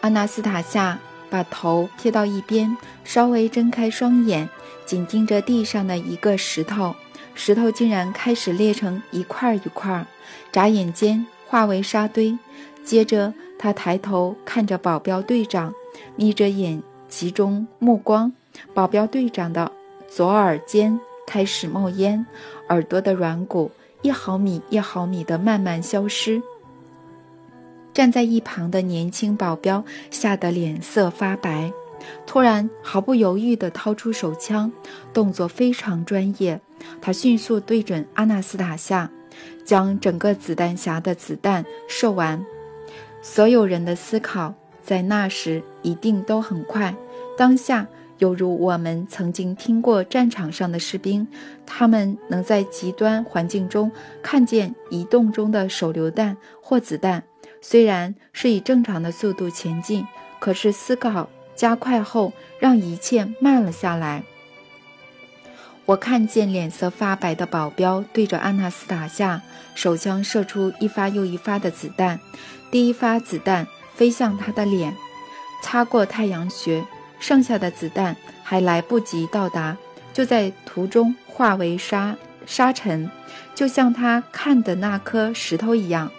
[0.01, 0.97] 阿纳斯塔夏
[1.29, 4.49] 把头贴到一边，稍微睁开双眼，
[4.87, 6.95] 紧盯着地上的一个石头。
[7.35, 10.03] 石头竟然开始裂成一块一块，
[10.51, 12.35] 眨眼间化为沙堆。
[12.83, 15.71] 接着，他抬头看着保镖队长。
[16.15, 18.33] 眯着眼，集中目光。
[18.73, 19.71] 保镖队长的
[20.09, 22.25] 左耳尖开始冒烟，
[22.69, 23.71] 耳朵的软骨
[24.01, 26.41] 一毫米一毫米地慢慢消失。
[27.93, 31.71] 站在一旁的年轻保镖吓得脸色发白，
[32.25, 34.71] 突然毫不犹豫地掏出手枪，
[35.13, 36.59] 动作非常专业。
[37.01, 39.09] 他迅速对准阿纳斯塔夏，
[39.65, 42.45] 将整个子弹匣的子弹射完。
[43.21, 44.53] 所有人的思考。
[44.87, 46.95] 在那时一定都很快。
[47.37, 47.85] 当下
[48.19, 51.27] 犹如我们曾经听过战场上的士兵，
[51.65, 53.91] 他们能在极端环境中
[54.21, 57.23] 看见移动中的手榴弹或子弹，
[57.61, 60.05] 虽然是以正常的速度前进，
[60.39, 64.23] 可是思考加快后让一切慢了下来。
[65.85, 69.41] 我看见脸色发白的保镖对着安娜斯塔夏
[69.73, 72.19] 手枪射出一发又一发的子弹，
[72.69, 73.67] 第一发子弹。
[73.97, 74.95] 飞向他的脸，
[75.63, 76.85] 擦过太阳穴，
[77.19, 79.75] 剩下的子弹还来不及到达，
[80.13, 82.15] 就在途中化为沙
[82.45, 83.09] 沙尘，
[83.55, 86.11] 就像他看的那颗石头一样。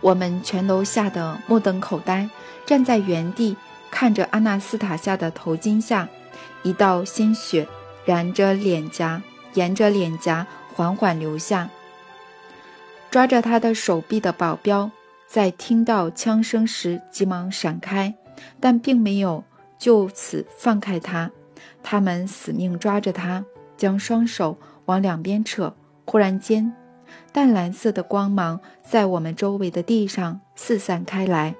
[0.00, 2.28] 我们全都吓得目瞪口呆，
[2.64, 3.56] 站在原地
[3.90, 6.08] 看着阿纳斯塔夏的头巾下，
[6.62, 7.66] 一道鲜血
[8.04, 9.22] 染着脸颊，
[9.54, 11.68] 沿着脸颊缓缓流下。
[13.10, 14.90] 抓着他的手臂的保镖。
[15.26, 18.12] 在听到枪声时，急忙闪开，
[18.58, 19.44] 但并没有
[19.78, 21.30] 就此放开他。
[21.82, 23.44] 他们死命抓着他，
[23.76, 25.74] 将双手往两边扯。
[26.04, 26.74] 忽然间，
[27.32, 31.54] 淡蓝色的光芒在我们周围的地上四散开来，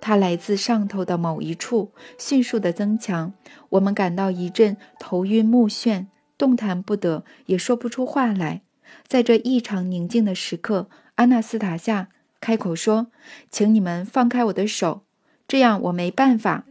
[0.00, 3.32] 它来自上头的某一处，迅速的增强。
[3.70, 6.06] 我们感到一阵头晕目眩，
[6.36, 8.62] 动弹不得，也说不出话来。
[9.06, 12.08] 在这异常宁静的时刻，阿纳斯塔夏。
[12.40, 13.06] 开口说
[13.50, 15.03] ：“请你们放开我的手，
[15.46, 16.64] 这样我没办法。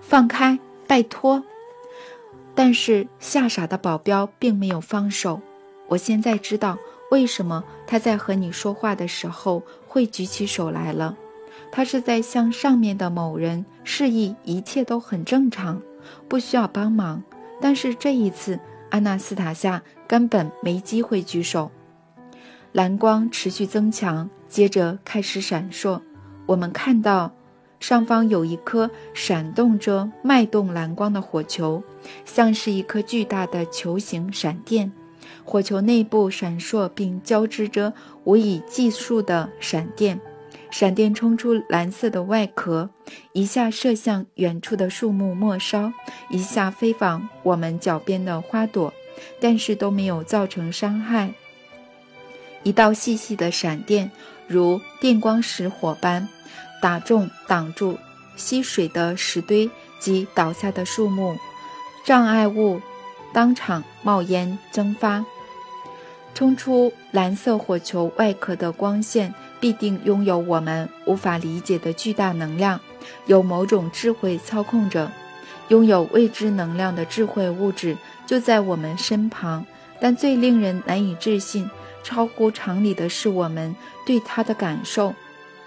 [0.00, 1.44] 放开，拜托。”
[2.54, 5.40] 但是吓傻的保镖并没有放手。
[5.88, 6.78] 我现在知道
[7.10, 11.16] 为什么他在和你说话的时候会举起手来了。
[11.72, 15.80] 他是在向上面的某人示意一切都很正常，
[16.28, 17.22] 不需要帮忙。
[17.60, 18.58] 但是这一次，
[18.90, 21.70] 安娜斯塔夏根本没机会举手。
[22.72, 24.28] 蓝光持续增强。
[24.48, 26.00] 接着开始闪烁，
[26.46, 27.32] 我们看到
[27.80, 31.82] 上方有一颗闪动着脉动蓝光的火球，
[32.26, 34.92] 像是一颗巨大的球形闪电。
[35.44, 37.92] 火球内部闪烁并交织着
[38.24, 40.20] 无以计数的闪电，
[40.70, 42.90] 闪电冲出蓝色的外壳，
[43.32, 45.92] 一下射向远处的树木末梢，
[46.28, 48.92] 一下飞往我们脚边的花朵，
[49.40, 51.32] 但是都没有造成伤害。
[52.62, 54.10] 一道细细的闪电。
[54.46, 56.28] 如电光石火般
[56.80, 57.98] 打中挡住
[58.36, 61.36] 溪水的石堆及倒下的树木，
[62.04, 62.80] 障碍物
[63.32, 65.24] 当场冒烟蒸发。
[66.32, 72.80] 冲出蓝色火球外壳的光线必定拥有我们无法理解的巨大能量，
[73.26, 75.10] 有某种智慧操控着。
[75.68, 79.64] 拥有未知能量的智慧物质就在我们身旁，
[80.00, 81.68] 但最令人难以置信。
[82.02, 83.76] 超乎常理的是，我们
[84.06, 85.14] 对它的感受，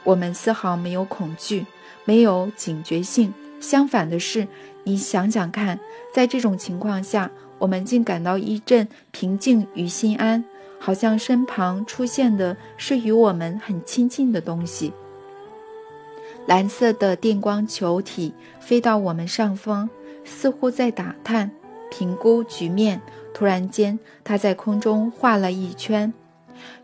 [0.03, 1.65] 我们丝毫没有恐惧，
[2.05, 3.33] 没有警觉性。
[3.59, 4.47] 相反的是，
[4.83, 5.79] 你想想看，
[6.13, 10.43] 在这种情况下，我们竟感到一阵平静与心安，
[10.79, 14.91] 好像身旁出现的是与我们很亲近的东西。
[16.45, 19.89] 蓝色的电光球体飞到我们上方，
[20.25, 21.49] 似乎在打探、
[21.89, 23.01] 评估局面。
[23.33, 26.13] 突然间，它在空中画了一圈，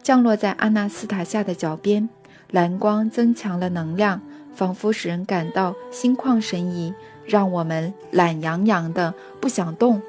[0.02, 2.08] 降落在阿纳斯塔夏的脚边。
[2.52, 4.22] 蓝光增强了能量，
[4.54, 6.94] 仿佛使人感到心旷神怡，
[7.26, 10.02] 让我们懒洋洋的，不想动，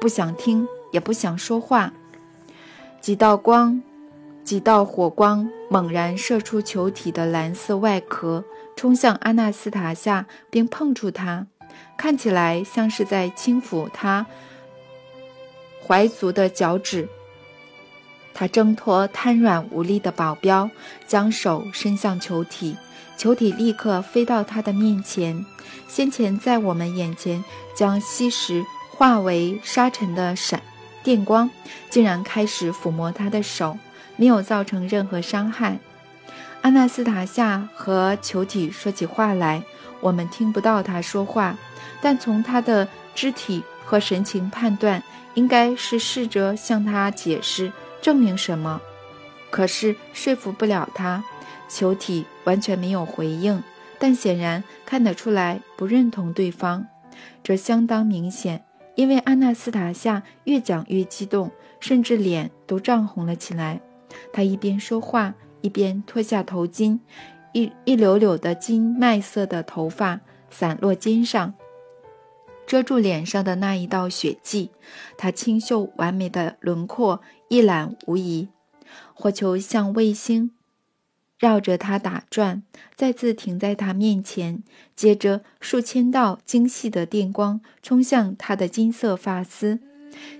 [0.00, 1.92] 不想听，也不想说话。
[3.00, 3.82] 几道光，
[4.44, 8.44] 几道火光猛然射出球体的蓝色外壳。
[8.76, 11.46] 冲向阿纳斯塔夏，并碰触它，
[11.96, 14.26] 看起来像是在轻抚他
[15.82, 17.08] 怀足的脚趾。
[18.38, 20.68] 他挣脱瘫软无力的保镖，
[21.06, 22.76] 将手伸向球体，
[23.16, 25.46] 球体立刻飞到他的面前。
[25.88, 27.42] 先前在我们眼前
[27.74, 30.60] 将吸食化为沙尘的闪
[31.02, 31.48] 电光，
[31.88, 33.78] 竟然开始抚摸他的手，
[34.16, 35.78] 没有造成任何伤害。
[36.60, 39.62] 阿纳斯塔夏和球体说起话来，
[40.02, 41.56] 我们听不到他说话，
[42.02, 47.72] 但从他的肢体和神情判断，应该是试着向他解释、
[48.06, 48.80] 证明什么。
[49.50, 51.24] 可是说服不了他，
[51.68, 53.60] 球体完全没有回应，
[53.98, 56.86] 但显然看得出来不认同对方。
[57.42, 61.50] 这相当明显，因为阿纳斯塔夏越讲越激动，
[61.80, 63.80] 甚至脸都涨红了起来。
[64.32, 65.34] 他一边说话。
[65.62, 67.00] 一边脱下头巾，
[67.52, 71.54] 一一绺绺的金麦色的头发散落肩上，
[72.68, 74.70] 遮住脸上的那一道血迹。
[75.18, 78.48] 他清秀完美的轮廓一览无遗。
[79.14, 80.50] 火球像卫星，
[81.38, 82.62] 绕着它打转，
[82.94, 84.62] 再次停在它面前。
[84.94, 89.80] 接着，数千道精细的电光冲向它的金色发丝，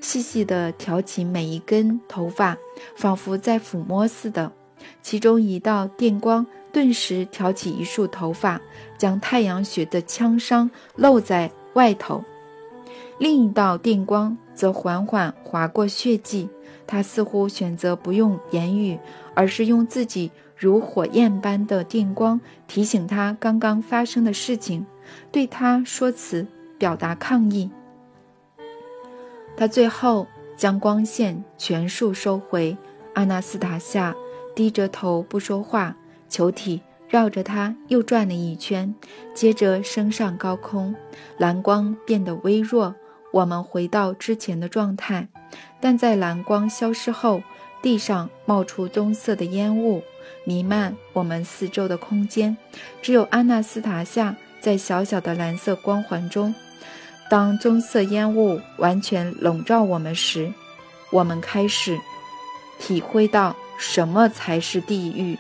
[0.00, 2.56] 细细地挑起每一根头发，
[2.96, 4.52] 仿佛在抚摸似的。
[5.02, 8.60] 其中一道电光顿时挑起一束头发，
[8.98, 12.22] 将太阳穴的枪伤露在外头；
[13.18, 16.48] 另一道电光则缓缓划过血迹。
[16.86, 18.98] 他似乎选择不用言语，
[19.34, 24.86] 而是用自己如火焰般的电光提醒他刚刚发生的事情，
[25.32, 26.46] 对他说辞，
[26.78, 27.70] 表达抗议。
[29.56, 30.26] 他最后
[30.56, 32.76] 将光线全数收回。
[33.14, 34.14] 阿纳斯塔夏。
[34.54, 35.94] 低着头不说话，
[36.30, 36.80] 球体
[37.10, 38.94] 绕着它又转了一圈，
[39.34, 40.96] 接着升上高空，
[41.36, 42.94] 蓝光变得微弱，
[43.34, 45.28] 我们回到之前的状态。
[45.86, 47.40] 但在蓝光消失后，
[47.80, 50.02] 地上冒出棕色的烟雾，
[50.42, 52.56] 弥漫我们四周的空间。
[53.00, 56.52] 只有安纳斯塔夏在小小的蓝色光环中。
[57.30, 60.52] 当棕色烟雾完全笼罩我们时，
[61.12, 61.96] 我们开始
[62.80, 63.54] 体会到。
[63.78, 65.38] 什么才是地狱？